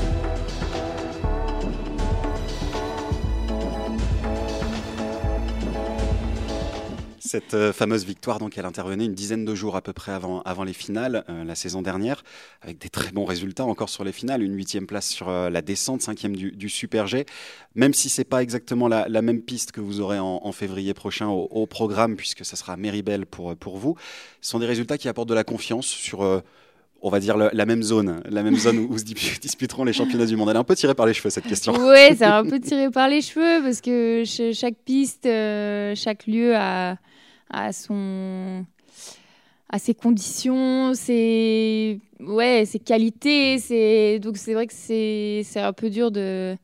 Cette 7.28 7.56
euh, 7.56 7.74
fameuse 7.74 8.06
victoire, 8.06 8.40
donc, 8.40 8.58
elle 8.58 8.66
intervenait 8.66 9.04
une 9.04 9.14
dizaine 9.14 9.44
de 9.44 9.54
jours 9.54 9.76
à 9.76 9.82
peu 9.82 9.92
près 9.92 10.14
avant, 10.14 10.42
avant 10.44 10.64
les 10.64 10.72
finales, 10.72 11.26
euh, 11.28 11.44
la 11.44 11.56
saison 11.56 11.82
dernière, 11.82 12.24
avec 12.62 12.78
des 12.78 12.88
très 12.88 13.12
bons 13.12 13.26
résultats 13.26 13.66
encore 13.66 13.90
sur 13.90 14.06
les 14.06 14.14
finales. 14.14 14.42
Une 14.42 14.56
huitième 14.56 14.88
place 14.88 15.10
sur 15.10 15.28
euh, 15.28 15.50
la 15.50 15.62
descente, 15.62 16.02
cinquième 16.02 16.38
du, 16.38 16.70
Super 16.70 17.06
G. 17.06 17.26
Même 17.76 17.94
si 17.94 18.08
c'est 18.08 18.24
pas 18.24 18.42
exactement 18.42 18.88
la, 18.88 19.22
même 19.22 19.42
piste 19.42 19.74
que 19.74 19.82
vous 19.82 20.00
aurez 20.00 20.20
en, 20.20 20.52
février 20.54 20.94
prochain 20.94 21.28
au, 21.28 21.68
programme, 21.68 22.16
puisque 22.16 22.46
ça 22.46 22.56
sera 22.56 22.78
Meribel 22.78 23.26
pour, 23.26 23.58
pour 23.58 23.78
vous, 23.78 23.96
ce 24.40 24.52
sont 24.52 24.60
des 24.60 24.66
résultats 24.66 24.98
qui 24.98 25.10
apportent 25.10 25.30
de 25.30 25.34
la 25.34 25.44
confiance 25.44 25.86
sur 25.86 26.24
on 27.02 27.10
va 27.10 27.20
dire 27.20 27.38
la 27.38 27.66
même 27.66 27.84
zone, 27.84 28.22
la 28.30 28.44
même 28.44 28.56
zone 28.56 28.80
où, 28.80 28.98
se 28.98 29.04
disputeront 29.04 29.84
les 29.84 29.94
championnats 29.94 30.26
du 30.26 30.36
monde. 30.36 30.50
Elle 30.50 30.56
est 30.56 30.60
un 30.60 30.64
peu 30.64 30.76
tirée 30.76 30.96
par 30.96 31.06
les 31.06 31.14
cheveux 31.14 31.30
cette 31.30 31.48
question. 31.48 31.74
Oui, 31.74 32.16
c'est 32.16 32.26
un 32.26 32.44
peu 32.44 32.60
tiré 32.60 32.90
par 32.90 33.08
les 33.08 33.22
cheveux 33.22 33.64
parce 33.64 33.82
que 33.82 34.24
chaque 34.54 34.76
piste, 34.86 35.24
chaque 35.24 36.28
lieu 36.28 36.56
a, 36.56 36.98
son 37.72 38.66
à 39.70 39.80
ses 39.80 39.94
conditions, 39.94 40.94
ses 40.94 42.00
ouais, 42.22 42.64
ses 42.66 42.80
qualités, 42.80 43.60
c'est 43.60 44.20
donc 44.20 44.38
c'est 44.38 44.54
vrai 44.54 44.66
que 44.66 44.74
c'est 44.74 45.44
un 45.58 45.74
peu 45.74 45.90
dur 45.90 46.10
de 46.10 46.58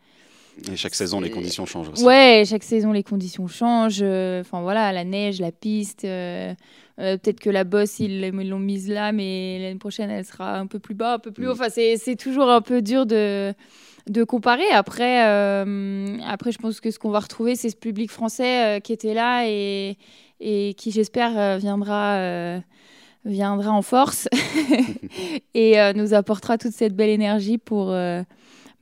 et 0.71 0.75
chaque 0.75 0.95
saison, 0.95 1.19
les 1.19 1.29
conditions 1.29 1.65
changent 1.65 1.89
aussi. 1.89 2.03
Ouais, 2.03 2.43
chaque 2.47 2.63
saison, 2.63 2.91
les 2.91 3.03
conditions 3.03 3.47
changent. 3.47 4.03
Enfin 4.03 4.61
voilà, 4.61 4.91
la 4.91 5.03
neige, 5.03 5.39
la 5.39 5.51
piste. 5.51 6.05
Euh, 6.05 6.53
euh, 6.99 7.17
peut-être 7.17 7.39
que 7.39 7.49
la 7.49 7.63
bosse, 7.63 7.99
ils 7.99 8.29
l'ont 8.29 8.59
mise 8.59 8.87
là, 8.87 9.11
mais 9.11 9.59
l'année 9.59 9.79
prochaine, 9.79 10.09
elle 10.09 10.25
sera 10.25 10.57
un 10.57 10.67
peu 10.67 10.79
plus 10.79 10.93
bas, 10.93 11.15
un 11.15 11.19
peu 11.19 11.31
plus 11.31 11.47
haut. 11.47 11.55
Mm. 11.55 11.61
Enfin, 11.61 11.69
c'est 11.69 12.15
toujours 12.15 12.49
un 12.49 12.61
peu 12.61 12.81
dur 12.81 13.05
de, 13.05 13.53
de 14.07 14.23
comparer. 14.23 14.69
Après, 14.71 15.27
euh, 15.27 16.17
après, 16.27 16.51
je 16.51 16.59
pense 16.59 16.79
que 16.81 16.91
ce 16.91 16.99
qu'on 16.99 17.09
va 17.09 17.19
retrouver, 17.19 17.55
c'est 17.55 17.69
ce 17.69 17.75
public 17.75 18.11
français 18.11 18.79
qui 18.83 18.93
était 18.93 19.15
là 19.15 19.47
et, 19.47 19.97
et 20.43 20.73
qui 20.75 20.91
j'espère 20.91 21.37
euh, 21.37 21.57
viendra, 21.57 22.15
euh, 22.17 22.59
viendra 23.25 23.71
en 23.71 23.81
force 23.81 24.27
et 25.53 25.79
euh, 25.79 25.93
nous 25.93 26.13
apportera 26.13 26.57
toute 26.57 26.73
cette 26.73 26.95
belle 26.95 27.09
énergie 27.09 27.57
pour, 27.57 27.95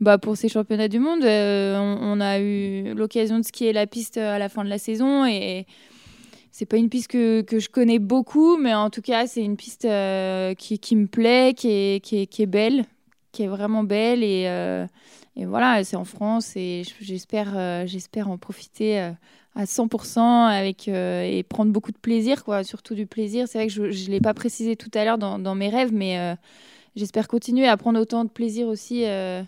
bah, 0.02 0.18
pour 0.18 0.36
ces 0.36 0.50
championnats 0.50 0.88
du 0.88 1.00
monde. 1.00 1.24
On, 1.24 2.20
a 2.20 2.40
eu 2.40 2.94
l'occasion 2.94 3.40
de 3.40 3.46
skier 3.46 3.74
la 3.74 3.88
piste 3.88 4.18
à 4.18 4.38
la 4.40 4.50
fin 4.50 4.64
de 4.64 4.70
la 4.70 4.78
saison 4.78 5.26
et 5.26 5.66
c'est 6.52 6.66
pas 6.66 6.78
une 6.78 6.90
piste 6.90 7.08
que, 7.08 7.46
je 7.50 7.70
connais 7.70 8.00
beaucoup, 8.00 8.58
mais 8.58 8.74
en 8.74 8.90
tout 8.90 9.02
cas, 9.02 9.26
c'est 9.28 9.44
une 9.44 9.56
piste 9.56 9.88
qui, 10.58 10.80
qui, 10.80 10.96
me 10.96 11.08
plaît, 11.08 11.54
qui 11.56 11.70
est, 11.70 12.46
belle, 12.46 12.84
qui 13.32 13.44
est 13.44 13.48
vraiment 13.48 13.84
belle. 13.84 14.24
Et, 14.24 14.44
et 15.38 15.46
voilà, 15.46 15.84
c'est 15.84 15.96
en 15.96 16.06
France 16.06 16.58
et 16.58 16.84
j'espère 17.00 17.88
j'espère 17.88 18.30
en 18.30 18.38
profiter 18.38 19.14
à 19.56 19.66
100% 19.66 20.20
avec, 20.48 20.88
euh, 20.88 21.24
et 21.24 21.44
prendre 21.44 21.72
beaucoup 21.72 21.92
de 21.92 21.98
plaisir, 21.98 22.44
quoi, 22.44 22.64
surtout 22.64 22.96
du 22.96 23.06
plaisir. 23.06 23.48
C'est 23.48 23.58
vrai 23.58 23.68
que 23.68 23.74
je 23.74 24.06
ne 24.06 24.12
l'ai 24.12 24.22
pas 24.22 24.34
précisé 24.34 24.76
tout 24.76 24.92
à 24.94 25.04
l'heure 25.04 25.18
dans, 25.18 25.56
mes 25.56 25.70
rêves, 25.70 25.92
mais 25.94 26.20
euh, 26.20 26.36
j'espère 26.96 27.28
continuer 27.28 27.68
à 27.68 27.76
prendre 27.78 28.00
autant 28.00 28.24
de 28.24 28.30
plaisir 28.30 28.68
aussi 28.68 29.06
euh, 29.06 29.44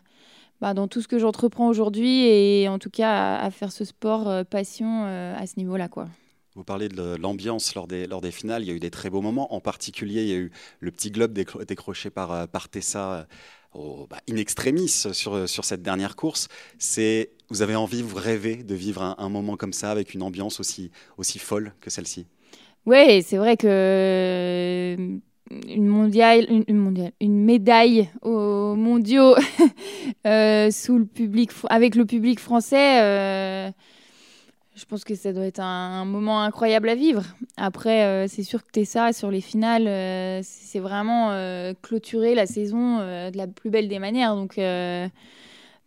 bah, 0.63 0.73
dans 0.73 0.87
tout 0.87 1.01
ce 1.01 1.07
que 1.07 1.19
j'entreprends 1.19 1.67
aujourd'hui 1.67 2.25
et 2.25 2.67
en 2.69 2.79
tout 2.79 2.89
cas 2.89 3.35
à, 3.35 3.51
faire 3.51 3.71
ce 3.71 3.85
sport 3.85 4.45
passion 4.45 5.03
à 5.05 5.45
ce 5.45 5.53
niveau-là. 5.57 5.89
quoi. 5.89 6.07
Vous 6.55 6.63
parlez 6.63 6.87
de 6.87 7.15
l'ambiance 7.15 7.75
lors 7.75 7.87
des, 7.87 8.07
lors 8.07 8.21
des 8.21 8.31
finales. 8.31 8.63
Il 8.63 8.67
y 8.67 8.71
a 8.71 8.73
eu 8.73 8.79
des 8.79 8.91
très 8.91 9.09
beaux 9.09 9.21
moments. 9.21 9.53
En 9.53 9.59
particulier, 9.59 10.23
il 10.23 10.29
y 10.29 10.33
a 10.33 10.37
eu 10.37 10.51
le 10.79 10.91
petit 10.91 11.11
globe 11.11 11.33
décroché 11.33 12.09
par, 12.09 12.47
par 12.47 12.69
Tessa 12.69 13.27
bah, 13.73 14.17
in 14.29 14.37
extremis 14.37 14.87
sur, 14.89 15.49
sur 15.49 15.65
cette 15.65 15.81
dernière 15.81 16.15
course. 16.15 16.47
C'est 16.77 17.31
vous 17.53 17.61
avez 17.61 17.75
envie, 17.75 18.01
vous 18.01 18.15
rêvez 18.15 18.63
de 18.63 18.73
vivre 18.73 19.15
un, 19.17 19.29
moment 19.29 19.57
comme 19.57 19.73
ça 19.73 19.91
avec 19.91 20.15
une 20.15 20.23
ambiance 20.23 20.59
aussi, 20.59 20.89
aussi 21.17 21.37
folle 21.37 21.73
que 21.81 21.91
celle-ci? 21.91 22.25
Oui, 22.87 23.21
c'est 23.21 23.37
vrai 23.37 23.57
que 23.57 23.67
euh, 23.67 25.17
une, 25.67 25.87
mondiale, 25.87 26.45
une, 26.67 26.77
mondiale, 26.77 27.11
une 27.21 27.43
médaille 27.43 28.09
aux 28.21 28.75
mondiaux 28.75 29.35
euh, 30.27 30.71
sous 30.71 30.97
le 30.97 31.05
public, 31.05 31.51
avec 31.69 31.95
le 31.95 32.05
public 32.05 32.39
français, 32.39 33.01
euh, 33.01 33.71
je 34.75 34.85
pense 34.85 35.03
que 35.03 35.15
ça 35.15 35.33
doit 35.33 35.45
être 35.45 35.59
un, 35.59 36.05
moment 36.05 36.41
incroyable 36.41 36.89
à 36.89 36.95
vivre. 36.95 37.23
Après, 37.57 38.27
c'est 38.27 38.41
sûr 38.41 38.65
que 38.65 38.71
Tessa, 38.71 39.13
sur 39.13 39.29
les 39.29 39.41
finales, 39.41 40.43
c'est 40.43 40.79
vraiment 40.79 41.29
clôturer 41.83 42.33
la 42.33 42.47
saison 42.47 42.97
de 42.97 43.37
la 43.37 43.45
plus 43.45 43.69
belle 43.69 43.87
des 43.87 43.99
manières. 43.99 44.35
Donc, 44.35 44.57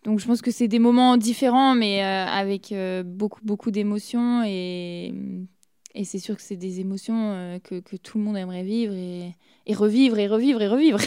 donc 0.07 0.21
je 0.21 0.27
pense 0.27 0.41
que 0.41 0.53
c'est 0.53 0.69
des 0.69 0.79
moments 0.79 1.17
différents, 1.17 1.75
mais 1.75 2.01
euh, 2.05 2.27
avec 2.27 2.71
euh, 2.71 3.03
beaucoup, 3.03 3.41
beaucoup 3.43 3.73
d'émotions. 3.73 4.45
Et, 4.47 5.13
et 5.97 6.05
c'est 6.05 6.19
sûr 6.19 6.37
que 6.37 6.43
c'est 6.43 6.57
des 6.57 6.81
émotions 6.81 7.33
euh, 7.33 7.59
que, 7.59 7.81
que, 7.81 7.97
tout 7.97 8.19
le 8.19 8.25
monde 8.25 8.37
aimerait 8.37 8.63
vivre 8.63 8.95
et, 8.95 9.35
et 9.67 9.75
revivre 9.75 10.19
et 10.19 10.29
revivre 10.29 10.63
et 10.63 10.69
revivre. 10.69 10.99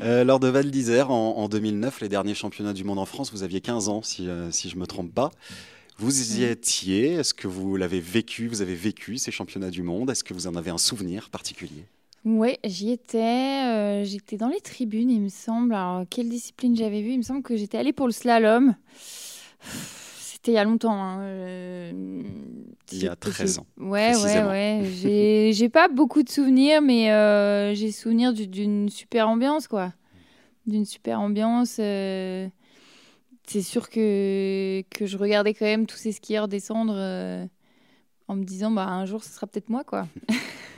lors 0.02 0.40
de 0.40 0.48
Val 0.48 0.70
d'Isère, 0.70 1.10
en, 1.10 1.48
2009, 1.48 2.00
les 2.00 2.08
derniers 2.08 2.34
championnats 2.34 2.72
du 2.72 2.84
monde 2.84 2.98
en 2.98 3.06
France, 3.06 3.32
vous 3.32 3.42
aviez 3.42 3.60
15 3.60 3.88
ans, 3.88 4.02
si, 4.02 4.28
si 4.50 4.68
je 4.68 4.74
ne 4.74 4.80
me 4.80 4.86
trompe 4.86 5.12
pas. 5.14 5.30
Vous 5.98 6.38
y 6.38 6.44
étiez 6.44 7.12
Est-ce 7.12 7.32
que 7.32 7.48
vous 7.48 7.76
l'avez 7.76 8.00
vécu 8.00 8.48
Vous 8.48 8.60
avez 8.60 8.74
vécu 8.74 9.16
ces 9.16 9.30
championnats 9.30 9.70
du 9.70 9.82
monde? 9.82 10.10
Est-ce 10.10 10.24
que 10.24 10.34
vous 10.34 10.46
en 10.46 10.54
avez 10.54 10.70
un 10.70 10.78
souvenir 10.78 11.30
particulier? 11.30 11.86
Oui, 12.26 12.58
j'y 12.64 12.90
étais. 12.90 13.64
Euh, 13.64 14.04
j'étais 14.04 14.36
dans 14.36 14.48
les 14.48 14.60
tribunes, 14.60 15.10
il 15.10 15.22
me 15.22 15.28
semble. 15.28 15.72
Alors, 15.74 16.04
quelle 16.10 16.28
discipline 16.28 16.76
j'avais 16.76 17.00
vue? 17.00 17.12
Il 17.12 17.18
me 17.18 17.22
semble 17.22 17.42
que 17.42 17.56
j'étais 17.56 17.78
allée 17.78 17.92
pour 17.92 18.06
le 18.06 18.12
slalom. 18.12 18.74
C'était 20.46 20.52
il 20.52 20.54
y 20.54 20.58
a 20.58 20.64
longtemps. 20.64 21.02
Hein, 21.02 21.22
euh, 21.22 22.22
il 22.92 23.02
y 23.02 23.08
a 23.08 23.16
13 23.16 23.58
ans. 23.58 23.66
Ouais, 23.78 24.14
ouais, 24.14 24.44
ouais. 24.44 25.50
J'ai 25.52 25.68
pas 25.68 25.88
beaucoup 25.88 26.22
de 26.22 26.28
souvenirs, 26.28 26.80
mais 26.82 27.10
euh, 27.10 27.74
j'ai 27.74 27.90
souvenir 27.90 28.32
d'une 28.32 28.88
super 28.88 29.28
ambiance, 29.28 29.66
quoi. 29.66 29.92
D'une 30.68 30.84
super 30.84 31.20
ambiance. 31.20 31.80
C'est 31.80 32.52
sûr 33.60 33.90
que, 33.90 34.82
que 34.88 35.06
je 35.06 35.18
regardais 35.18 35.52
quand 35.52 35.66
même 35.66 35.86
tous 35.86 35.96
ces 35.96 36.12
skieurs 36.12 36.46
descendre 36.46 36.94
en 38.28 38.36
me 38.36 38.44
disant 38.44 38.70
bah 38.70 38.86
un 38.86 39.06
jour 39.06 39.22
ce 39.22 39.30
sera 39.30 39.46
peut-être 39.46 39.68
moi 39.68 39.84
quoi. 39.84 40.06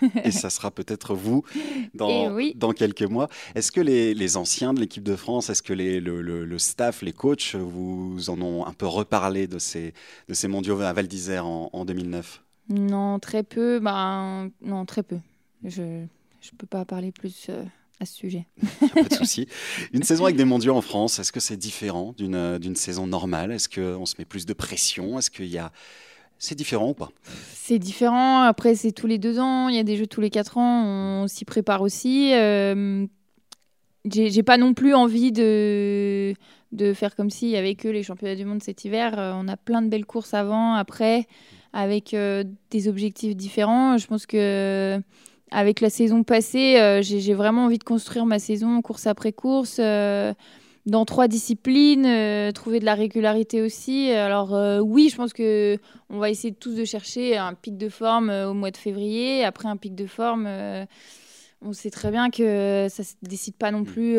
et 0.24 0.30
ça 0.30 0.50
sera 0.50 0.70
peut-être 0.70 1.14
vous 1.14 1.44
dans, 1.94 2.36
dans 2.54 2.72
quelques 2.72 3.02
mois. 3.02 3.28
Est-ce 3.54 3.72
que 3.72 3.80
les, 3.80 4.14
les, 4.14 4.36
anciens 4.36 4.74
de 4.74 4.80
l'équipe 4.80 5.02
de 5.02 5.16
France, 5.16 5.50
est-ce 5.50 5.62
que 5.62 5.72
les, 5.72 6.00
le, 6.00 6.22
le, 6.22 6.58
staff, 6.58 7.02
les 7.02 7.12
coachs 7.12 7.54
vous 7.54 8.30
en 8.30 8.40
ont 8.40 8.66
un 8.66 8.72
peu 8.72 8.86
reparlé 8.86 9.46
de 9.46 9.58
ces, 9.58 9.94
de 10.28 10.34
ces 10.34 10.48
mondiaux 10.48 10.80
à 10.80 10.92
Val 10.92 11.08
d'Isère 11.08 11.46
en, 11.46 11.70
en, 11.72 11.84
2009 11.84 12.42
Non, 12.68 13.18
très 13.18 13.42
peu. 13.42 13.80
Bah, 13.80 14.44
non, 14.62 14.84
très 14.84 15.02
peu. 15.02 15.18
Je 15.64 15.82
ne 15.82 16.06
peux 16.56 16.66
pas 16.66 16.84
parler 16.84 17.10
plus. 17.10 17.46
Euh, 17.48 17.64
à 18.00 18.06
ce 18.06 18.14
sujet. 18.14 18.46
pas 18.94 19.02
de 19.02 19.14
souci. 19.14 19.48
Une 19.92 20.02
saison 20.02 20.24
avec 20.24 20.36
des 20.36 20.44
mondiaux 20.44 20.76
en 20.76 20.80
France, 20.80 21.18
est-ce 21.18 21.32
que 21.32 21.40
c'est 21.40 21.56
différent 21.56 22.14
d'une 22.16 22.76
saison 22.76 23.06
normale? 23.06 23.52
Est-ce 23.52 23.68
qu'on 23.68 24.06
se 24.06 24.14
met 24.18 24.24
plus 24.24 24.46
de 24.46 24.52
pression? 24.52 25.18
Est-ce 25.18 25.30
qu'il 25.30 25.46
y 25.46 25.58
a 25.58 25.72
c'est 26.38 26.54
différent 26.54 26.90
ou 26.90 26.94
pas? 26.94 27.10
C'est 27.52 27.78
différent. 27.78 28.42
Après, 28.42 28.74
c'est 28.74 28.92
tous 28.92 29.06
les 29.06 29.18
deux 29.18 29.38
ans. 29.38 29.68
Il 29.68 29.74
y 29.74 29.78
a 29.78 29.82
des 29.82 29.96
jeux 29.96 30.06
tous 30.06 30.20
les 30.20 30.30
quatre 30.30 30.56
ans. 30.56 30.84
On 30.84 31.26
s'y 31.28 31.44
prépare 31.44 31.82
aussi. 31.82 32.32
Euh, 32.34 33.06
j'ai 34.06 34.42
pas 34.42 34.56
non 34.56 34.72
plus 34.72 34.94
envie 34.94 35.32
de, 35.32 36.32
de 36.72 36.94
faire 36.94 37.14
comme 37.14 37.30
si 37.30 37.56
avec 37.56 37.84
eux 37.84 37.90
les 37.90 38.02
championnats 38.02 38.36
du 38.36 38.44
monde 38.44 38.62
cet 38.62 38.84
hiver. 38.84 39.18
Euh, 39.18 39.32
on 39.34 39.48
a 39.48 39.56
plein 39.56 39.82
de 39.82 39.88
belles 39.88 40.06
courses 40.06 40.32
avant, 40.32 40.74
après, 40.74 41.26
avec 41.72 42.14
euh, 42.14 42.44
des 42.70 42.88
objectifs 42.88 43.36
différents. 43.36 43.98
Je 43.98 44.06
pense 44.06 44.24
que 44.24 45.00
avec 45.50 45.80
la 45.80 45.90
saison 45.90 46.22
passée, 46.24 47.00
j'ai 47.02 47.34
vraiment 47.34 47.64
envie 47.64 47.78
de 47.78 47.84
construire 47.84 48.26
ma 48.26 48.38
saison 48.38 48.82
course 48.82 49.06
après 49.06 49.32
course 49.32 49.80
dans 50.88 51.04
trois 51.04 51.28
disciplines, 51.28 52.06
euh, 52.06 52.50
trouver 52.50 52.80
de 52.80 52.86
la 52.86 52.94
régularité 52.94 53.60
aussi. 53.60 54.10
Alors 54.10 54.54
euh, 54.54 54.80
oui, 54.80 55.08
je 55.10 55.16
pense 55.16 55.32
que 55.34 55.76
on 56.08 56.18
va 56.18 56.30
essayer 56.30 56.54
tous 56.54 56.74
de 56.74 56.84
chercher 56.84 57.36
un 57.36 57.52
pic 57.52 57.76
de 57.76 57.90
forme 57.90 58.30
euh, 58.30 58.50
au 58.50 58.54
mois 58.54 58.70
de 58.70 58.76
février. 58.76 59.44
Après 59.44 59.68
un 59.68 59.76
pic 59.76 59.94
de 59.94 60.06
forme, 60.06 60.48
on 61.60 61.72
sait 61.72 61.90
très 61.90 62.10
bien 62.10 62.30
que 62.30 62.86
ça 62.88 63.04
se 63.04 63.14
décide 63.22 63.54
pas 63.56 63.70
non 63.70 63.84
plus 63.84 64.16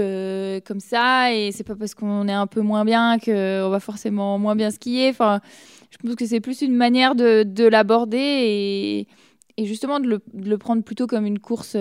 comme 0.65 0.79
ça, 0.79 1.33
et 1.33 1.51
c'est 1.51 1.63
pas 1.63 1.75
parce 1.75 1.95
qu'on 1.95 2.27
est 2.27 2.33
un 2.33 2.47
peu 2.47 2.61
moins 2.61 2.85
bien 2.85 3.17
qu'on 3.17 3.69
va 3.69 3.79
forcément 3.79 4.37
moins 4.37 4.55
bien 4.55 4.69
skier. 4.69 5.09
Enfin, 5.09 5.39
je 5.89 5.97
pense 5.97 6.15
que 6.15 6.25
c'est 6.25 6.41
plus 6.41 6.61
une 6.61 6.75
manière 6.75 7.15
de, 7.15 7.43
de 7.43 7.65
l'aborder 7.65 8.17
et, 8.17 9.07
et, 9.57 9.65
justement 9.65 9.99
de 9.99 10.07
le, 10.07 10.21
de 10.33 10.49
le, 10.49 10.57
prendre 10.57 10.83
plutôt 10.83 11.07
comme 11.07 11.25
une 11.25 11.39
course, 11.39 11.75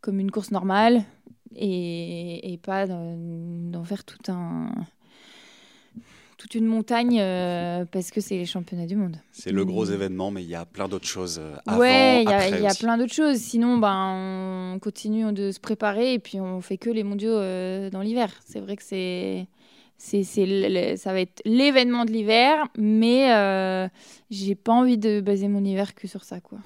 comme 0.00 0.20
une 0.20 0.30
course 0.30 0.50
normale 0.50 1.04
et, 1.56 2.58
pas 2.62 2.86
d'en 2.86 3.84
faire 3.84 4.04
tout 4.04 4.30
un 4.30 4.70
toute 6.38 6.54
une 6.54 6.66
montagne 6.66 7.18
euh, 7.20 7.84
parce 7.90 8.10
que 8.12 8.20
c'est 8.20 8.36
les 8.36 8.46
championnats 8.46 8.86
du 8.86 8.94
monde. 8.94 9.16
C'est 9.32 9.50
le 9.50 9.64
gros 9.64 9.84
événement, 9.84 10.30
mais 10.30 10.44
il 10.44 10.48
y 10.48 10.54
a 10.54 10.64
plein 10.64 10.88
d'autres 10.88 11.06
choses 11.06 11.40
euh, 11.42 11.56
avant, 11.66 11.80
ouais, 11.80 12.22
il 12.22 12.30
y 12.62 12.66
a, 12.66 12.74
plein 12.74 12.96
d'autres 12.96 13.12
choses. 13.12 13.38
Sinon, 13.38 13.76
ben, 13.78 14.74
on 14.74 14.78
continue 14.78 15.32
de 15.32 15.50
se 15.50 15.58
préparer 15.58 16.14
et 16.14 16.18
puis 16.20 16.40
on 16.40 16.60
fait 16.60 16.78
que 16.78 16.90
les 16.90 17.02
mondiaux 17.02 17.36
euh, 17.36 17.90
dans 17.90 18.02
l'hiver. 18.02 18.32
C'est 18.46 18.60
vrai 18.60 18.76
que 18.76 18.84
c'est 18.84 19.48
c'est, 20.00 20.22
ça 20.22 21.12
va 21.12 21.20
être 21.20 21.42
l'événement 21.44 22.04
de 22.04 22.12
l'hiver, 22.12 22.68
mais 22.78 23.90
j'ai 24.30 24.54
pas 24.54 24.72
envie 24.72 24.96
de 24.96 25.20
baser 25.20 25.48
mon 25.48 25.64
hiver 25.64 25.96
que 25.96 26.06
sur 26.06 26.22
ça, 26.22 26.40
quoi. 26.40 26.58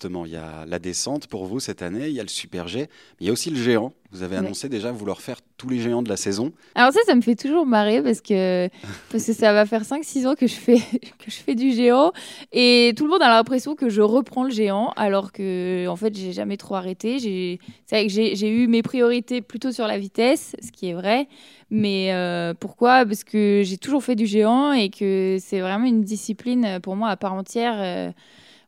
Justement. 0.00 0.24
Il 0.24 0.32
y 0.32 0.36
a 0.36 0.64
la 0.66 0.78
descente 0.78 1.26
pour 1.26 1.44
vous 1.44 1.60
cette 1.60 1.82
année, 1.82 2.08
il 2.08 2.14
y 2.14 2.20
a 2.20 2.22
le 2.22 2.28
Super 2.28 2.68
G, 2.68 2.78
mais 2.78 2.86
il 3.20 3.26
y 3.26 3.28
a 3.28 3.32
aussi 3.32 3.50
le 3.50 3.56
géant. 3.56 3.92
Vous 4.12 4.22
avez 4.22 4.36
annoncé 4.36 4.68
déjà 4.68 4.90
vouloir 4.90 5.20
faire 5.20 5.38
tous 5.56 5.68
les 5.68 5.78
géants 5.78 6.02
de 6.02 6.08
la 6.08 6.16
saison. 6.16 6.52
Alors 6.74 6.92
ça, 6.92 7.00
ça 7.06 7.14
me 7.14 7.20
fait 7.20 7.36
toujours 7.36 7.66
marrer 7.66 8.02
parce 8.02 8.20
que, 8.22 8.68
parce 9.12 9.24
que 9.26 9.32
ça 9.34 9.52
va 9.52 9.66
faire 9.66 9.82
5-6 9.82 10.26
ans 10.26 10.34
que 10.34 10.46
je, 10.46 10.54
fais, 10.54 10.78
que 11.18 11.30
je 11.30 11.36
fais 11.36 11.54
du 11.54 11.70
géant 11.72 12.12
et 12.50 12.94
tout 12.96 13.04
le 13.04 13.10
monde 13.10 13.22
a 13.22 13.28
l'impression 13.28 13.76
que 13.76 13.88
je 13.90 14.00
reprends 14.00 14.44
le 14.44 14.50
géant 14.50 14.92
alors 14.96 15.32
que 15.32 15.86
en 15.86 15.96
fait, 15.96 16.16
j'ai 16.16 16.32
jamais 16.32 16.56
trop 16.56 16.76
arrêté. 16.76 17.18
C'est 17.20 17.96
vrai 17.96 18.06
que 18.06 18.12
j'ai 18.12 18.48
eu 18.48 18.66
mes 18.68 18.82
priorités 18.82 19.42
plutôt 19.42 19.70
sur 19.70 19.86
la 19.86 19.98
vitesse, 19.98 20.56
ce 20.62 20.72
qui 20.72 20.88
est 20.88 20.94
vrai. 20.94 21.28
Mais 21.70 22.12
euh, 22.14 22.54
pourquoi? 22.58 23.04
Parce 23.04 23.22
que 23.22 23.62
j'ai 23.64 23.76
toujours 23.76 24.02
fait 24.02 24.16
du 24.16 24.26
géant 24.26 24.72
et 24.72 24.88
que 24.88 25.36
c'est 25.40 25.60
vraiment 25.60 25.86
une 25.86 26.02
discipline 26.02 26.80
pour 26.82 26.96
moi 26.96 27.10
à 27.10 27.16
part 27.16 27.34
entière. 27.34 27.74
Euh, 27.76 28.10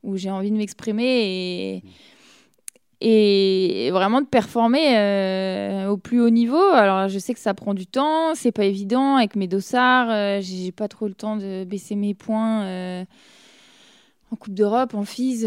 où 0.02 0.16
j'ai 0.16 0.30
envie 0.30 0.50
de 0.50 0.56
m'exprimer 0.56 1.82
et, 3.02 3.90
vraiment 3.92 4.20
de 4.20 4.26
performer 4.26 4.96
euh, 4.96 5.88
au 5.88 5.96
plus 5.96 6.20
haut 6.20 6.30
niveau. 6.30 6.56
Alors 6.56 7.08
je 7.08 7.18
sais 7.18 7.34
que 7.34 7.40
ça 7.40 7.54
prend 7.54 7.74
du 7.74 7.86
temps, 7.86 8.34
c'est 8.34 8.52
pas 8.52 8.64
évident 8.64 9.16
avec 9.16 9.36
mes 9.36 9.48
dossards, 9.48 10.10
euh, 10.10 10.38
j'ai 10.40 10.72
pas 10.72 10.88
trop 10.88 11.06
le 11.06 11.14
temps 11.14 11.36
de 11.36 11.64
baisser 11.64 11.96
mes 11.96 12.14
points 12.14 12.62
euh, 12.64 13.04
en 14.30 14.36
Coupe 14.36 14.54
d'Europe, 14.54 14.94
en 14.94 15.04
FIS, 15.04 15.44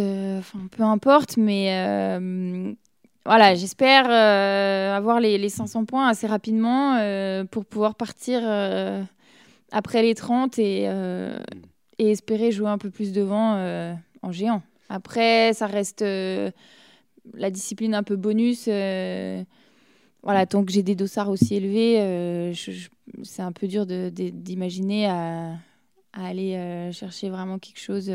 peu 0.72 0.84
importe, 0.84 1.38
mais 1.38 1.68
voilà, 3.26 3.56
j'espère 3.56 4.06
avoir 4.96 5.20
les, 5.20 5.40
les, 5.40 5.50
500 5.50 5.86
points 5.86 6.08
assez 6.08 6.28
rapidement 6.28 7.00
pour 7.50 7.66
pouvoir 7.66 7.96
partir 7.96 8.44
après 9.72 10.04
les 10.04 10.14
30 10.14 10.60
et, 10.60 10.84
et, 11.98 12.12
espérer 12.12 12.52
jouer 12.52 12.70
un 12.70 12.78
peu 12.78 12.92
plus 12.92 13.12
devant 13.12 13.98
géant. 14.32 14.62
Après, 14.90 15.54
ça 15.54 15.68
reste 15.68 16.02
euh, 16.02 16.52
la 17.34 17.50
discipline 17.52 17.96
un 17.96 18.04
peu 18.04 18.16
bonus. 18.16 18.66
Euh, 18.68 19.44
voilà, 20.24 20.46
tant 20.46 20.64
que 20.64 20.72
j'ai 20.72 20.84
des 20.84 20.96
dossards 20.96 21.30
aussi 21.30 21.56
élevés, 21.56 22.00
euh, 22.00 22.54
c'est 23.24 23.42
un 23.42 23.52
peu 23.52 23.68
dur 23.68 23.86
d'imaginer 23.86 25.08
à, 25.08 25.54
aller 26.14 26.90
chercher 26.94 27.30
vraiment 27.30 27.60
quelque 27.60 27.80
chose 27.80 28.12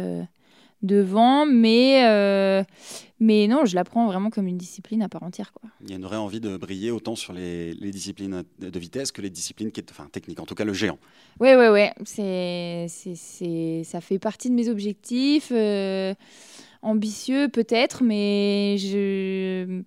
devant, 0.82 1.46
mais, 1.46 2.04
euh, 2.06 2.64
mais 3.18 3.46
non, 3.46 3.64
je 3.64 3.74
la 3.74 3.84
prends 3.84 4.06
vraiment 4.06 4.30
comme 4.30 4.46
une 4.46 4.56
discipline 4.56 5.02
à 5.02 5.08
part 5.08 5.22
entière. 5.22 5.52
Quoi. 5.52 5.70
Il 5.82 5.90
y 5.90 5.92
a 5.92 5.96
une 5.96 6.04
vraie 6.04 6.16
envie 6.16 6.40
de 6.40 6.56
briller 6.56 6.90
autant 6.90 7.16
sur 7.16 7.32
les, 7.32 7.74
les 7.74 7.90
disciplines 7.90 8.44
de 8.58 8.78
vitesse 8.78 9.12
que 9.12 9.22
les 9.22 9.30
disciplines 9.30 9.70
qui, 9.72 9.82
enfin, 9.90 10.08
techniques, 10.10 10.40
en 10.40 10.46
tout 10.46 10.54
cas 10.54 10.64
le 10.64 10.72
géant. 10.72 10.98
Oui, 11.38 11.50
oui, 11.56 11.66
oui, 11.70 11.86
c'est, 12.04 12.86
c'est, 12.88 13.82
ça 13.84 14.00
fait 14.00 14.18
partie 14.18 14.48
de 14.48 14.54
mes 14.54 14.68
objectifs. 14.68 15.52
Euh, 15.52 16.14
ambitieux 16.82 17.48
peut-être, 17.48 18.02
mais 18.02 18.78
je... 18.78 19.82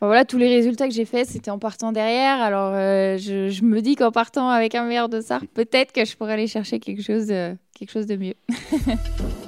voilà, 0.00 0.24
tous 0.24 0.38
les 0.38 0.48
résultats 0.48 0.88
que 0.88 0.94
j'ai 0.94 1.04
faits, 1.04 1.28
c'était 1.28 1.50
en 1.50 1.58
partant 1.58 1.92
derrière. 1.92 2.40
Alors, 2.40 2.72
euh, 2.74 3.18
je, 3.18 3.50
je, 3.50 3.62
me 3.64 3.82
dis 3.82 3.96
qu'en 3.96 4.12
partant 4.12 4.48
avec 4.48 4.74
un 4.74 4.86
meilleur 4.86 5.10
dossard, 5.10 5.42
peut-être 5.52 5.92
que 5.92 6.06
je 6.06 6.16
pourrais 6.16 6.32
aller 6.32 6.46
chercher 6.46 6.80
quelque 6.80 7.02
chose, 7.02 7.26
quelque 7.26 7.90
chose 7.90 8.06
de 8.06 8.16
mieux. 8.16 8.34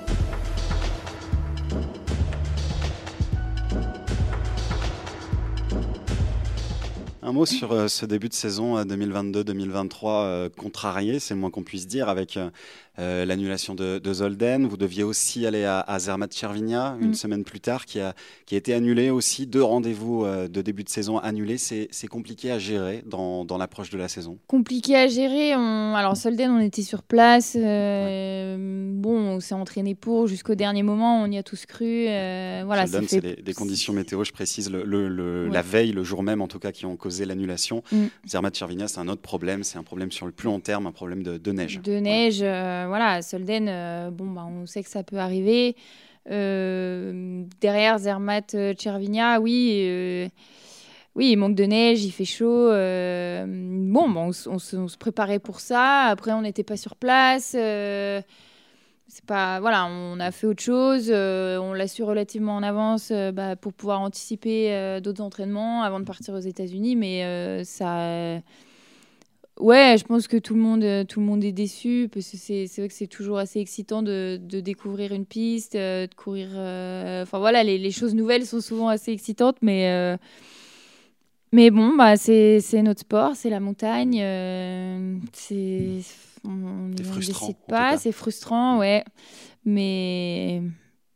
Un 7.29 7.33
mot 7.33 7.45
sur 7.45 7.73
euh, 7.73 7.89
ce 7.89 8.07
début 8.07 8.31
de 8.31 8.33
saison 8.33 8.83
2022-2023 8.83 9.35
euh, 9.45 10.47
euh, 10.47 10.49
contrarié, 10.49 11.19
c'est 11.19 11.35
le 11.35 11.41
moins 11.41 11.51
qu'on 11.51 11.63
puisse 11.63 11.87
dire, 11.87 12.09
avec 12.09 12.39
euh, 12.99 13.25
l'annulation 13.25 13.75
de, 13.75 14.01
Zolden. 14.13 14.67
Vous 14.67 14.77
deviez 14.77 15.05
aussi 15.05 15.47
aller 15.47 15.65
à, 15.65 15.99
Zermatt 15.99 16.35
Chervinia 16.35 16.97
une 17.01 17.11
mm. 17.11 17.15
semaine 17.15 17.45
plus 17.45 17.61
tard, 17.61 17.87
qui 17.87 18.01
a, 18.01 18.15
qui 18.45 18.57
a 18.57 18.59
été 18.59 18.75
annulé 18.75 19.11
aussi. 19.11 19.47
Deux 19.47 19.63
rendez-vous 19.63 20.25
euh, 20.25 20.49
de 20.49 20.63
début 20.63 20.83
de 20.83 20.89
saison 20.89 21.19
annulés. 21.19 21.59
C'est 21.59 22.07
compliqué 22.09 22.51
à 22.51 22.59
gérer 22.59 23.05
dans, 23.07 23.45
dans 23.45 23.57
l'approche 23.57 23.91
de 23.91 23.99
la 23.99 24.09
saison 24.09 24.39
Compliqué 24.49 24.97
à 24.97 25.07
gérer. 25.07 25.55
On... 25.55 25.95
Alors, 25.95 26.17
Zolden, 26.17 26.51
on 26.51 26.61
était 26.61 26.83
sur 26.83 27.03
place. 27.03 27.57
Euh, 27.59 28.57
bon, 28.95 29.17
on 29.17 29.41
s'est 29.41 29.55
entraîné 29.55 29.95
pour 29.95 30.27
jusqu'au 30.27 30.57
dernier 30.57 30.83
moment. 30.83 31.23
On 31.23 31.31
y 31.31 31.39
a 31.39 31.45
tous 31.45 31.67
cru. 31.67 32.07
voilà, 32.07 32.87
Zolden, 32.87 33.09
c'est 33.09 33.43
des, 33.45 33.55
conditions 33.55 33.93
météo, 33.93 34.25
je 34.25 34.33
précise, 34.33 34.71
le, 34.71 35.49
la 35.49 35.63
veille, 35.63 35.93
le 35.93 36.03
jour 36.03 36.23
même 36.23 36.43
en 36.43 36.49
tout 36.49 36.59
cas, 36.59 36.73
qui 36.73 36.85
ont 36.85 36.97
causé 36.97 37.27
l'annulation. 37.27 37.83
Mm. 37.93 38.07
Zermatt 38.27 38.57
Chervinia, 38.57 38.89
c'est 38.89 38.99
un 38.99 39.09
autre 39.09 39.23
problème. 39.23 39.63
C'est 39.63 39.79
un 39.79 39.85
problème 39.85 40.11
sur 40.11 40.27
le 40.27 40.33
plus 40.33 40.47
long 40.47 40.59
terme, 40.59 40.87
un 40.89 40.93
problème 40.93 41.23
de, 41.23 41.39
de 41.39 41.53
neige. 41.53 41.81
De 41.83 41.99
neige 41.99 42.43
voilà, 42.89 43.23
Solden, 43.23 43.69
euh, 43.69 44.11
bon, 44.11 44.27
bah, 44.27 44.47
on 44.47 44.67
sait 44.67 44.83
que 44.83 44.89
ça 44.89 45.03
peut 45.03 45.19
arriver. 45.19 45.77
Euh, 46.31 47.45
derrière 47.61 47.99
Zermatt, 47.99 48.55
euh, 48.55 48.75
Chervinia, 48.79 49.41
oui. 49.41 50.31
oui, 51.15 51.31
il 51.33 51.37
manque 51.37 51.55
de 51.55 51.65
neige, 51.65 52.05
il 52.05 52.11
fait 52.11 52.25
chaud. 52.25 52.69
bon, 52.69 54.11
bah, 54.11 54.21
on, 54.21 54.33
se 54.33 54.97
préparait 54.97 55.39
pour 55.39 55.61
ça. 55.61 56.05
Après, 56.05 56.33
on 56.33 56.43
n'était 56.43 56.65
pas 56.65 56.77
sur 56.77 56.97
place. 56.97 57.51
c'est 57.51 58.25
pas, 59.27 59.61
voilà, 59.61 59.87
on 59.87 60.21
a 60.21 60.31
fait 60.31 60.47
autre 60.47 60.63
chose. 60.63 61.11
on 61.11 61.73
l'a 61.73 61.89
su 61.89 62.03
relativement 62.03 62.57
en 62.57 62.63
avance 62.63 63.13
bah, 63.33 63.57
pour 63.57 63.73
pouvoir 63.73 64.01
anticiper 64.01 65.01
d'autres 65.03 65.23
entraînements 65.23 65.83
avant 65.83 66.01
de 66.01 66.05
partir 66.05 66.35
aux 66.35 66.41
États-Unis. 66.41 66.97
Mais 66.97 67.65
ça 67.65 68.41
Ouais, 69.61 69.97
je 69.99 70.05
pense 70.05 70.29
que 70.29 70.37
tout 70.37 70.55
le 70.55 70.61
monde, 70.61 70.85
euh, 70.85 71.05
tout 71.05 71.19
le 71.19 71.27
monde 71.27 71.43
est 71.43 71.53
déçu 71.53 72.09
parce 72.13 72.31
que 72.31 72.37
c'est, 72.37 72.67
vrai 72.77 72.89
que 72.89 72.95
c'est 72.95 73.09
toujours 73.09 73.39
assez 73.39 73.59
excitant 73.59 74.03
de, 74.03 74.39
de 74.41 74.61
découvrir 74.61 75.13
une 75.13 75.27
piste, 75.27 75.75
euh, 75.75 76.07
de 76.07 76.15
courir. 76.15 76.49
Euh, 76.53 77.23
enfin 77.23 77.39
voilà, 77.39 77.65
les, 77.65 77.77
les, 77.77 77.91
choses 77.91 78.15
nouvelles 78.15 78.47
sont 78.47 78.61
souvent 78.61 78.89
assez 78.89 79.11
excitantes, 79.13 79.57
mais 79.61 80.17
mais 81.51 81.71
bon, 81.71 81.97
bah 81.97 82.17
c'est, 82.17 82.61
notre 82.83 83.01
sport, 83.01 83.35
c'est 83.35 83.51
la 83.51 83.59
montagne, 83.59 84.19
c'est 85.33 86.03
on 86.45 86.89
ne 86.89 86.95
décide 86.95 87.57
pas, 87.67 87.97
c'est 87.97 88.13
frustrant, 88.13 88.79
ouais. 88.79 89.03
Mais 89.65 90.63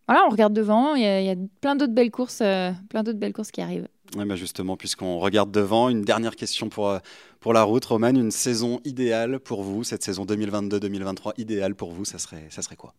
voilà, 0.09 0.25
on 0.27 0.31
regarde 0.31 0.53
devant, 0.53 0.95
il 0.95 1.03
y, 1.03 1.27
y, 1.27 1.31
a 1.31 1.37
plein 1.61 1.77
d'autres 1.77 1.93
belles 1.93 2.11
courses, 2.11 2.39
plein 2.39 3.03
d'autres 3.05 3.19
belles 3.19 3.33
courses 3.33 3.53
qui 3.53 3.61
arrivent. 3.61 3.89
Oui, 4.17 4.25
bah 4.27 4.37
justement, 4.37 4.77
puisqu'on 4.77 5.19
regarde 5.19 5.51
devant, 5.51 5.89
une 5.89 6.03
dernière 6.03 6.37
question 6.37 6.69
pour, 6.69 6.99
pour 7.43 7.53
la 7.53 7.65
route. 7.65 7.85
Roman, 7.85 8.09
une 8.09 8.31
saison 8.31 8.81
idéale 8.85 9.41
pour 9.41 9.63
vous, 9.63 9.85
cette 9.85 10.03
saison 10.03 10.25
2022-2023, 10.25 11.33
idéale 11.37 11.75
pour 11.75 11.91
vous, 11.91 12.05
ça 12.05 12.19
serait, 12.19 12.47
ça 12.49 12.63
serait 12.63 12.77
quoi? 12.77 12.95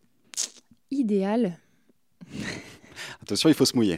Idéal 0.91 1.58
Attention, 3.23 3.49
il 3.49 3.56
faut 3.56 3.65
se 3.65 3.75
mouiller. 3.75 3.97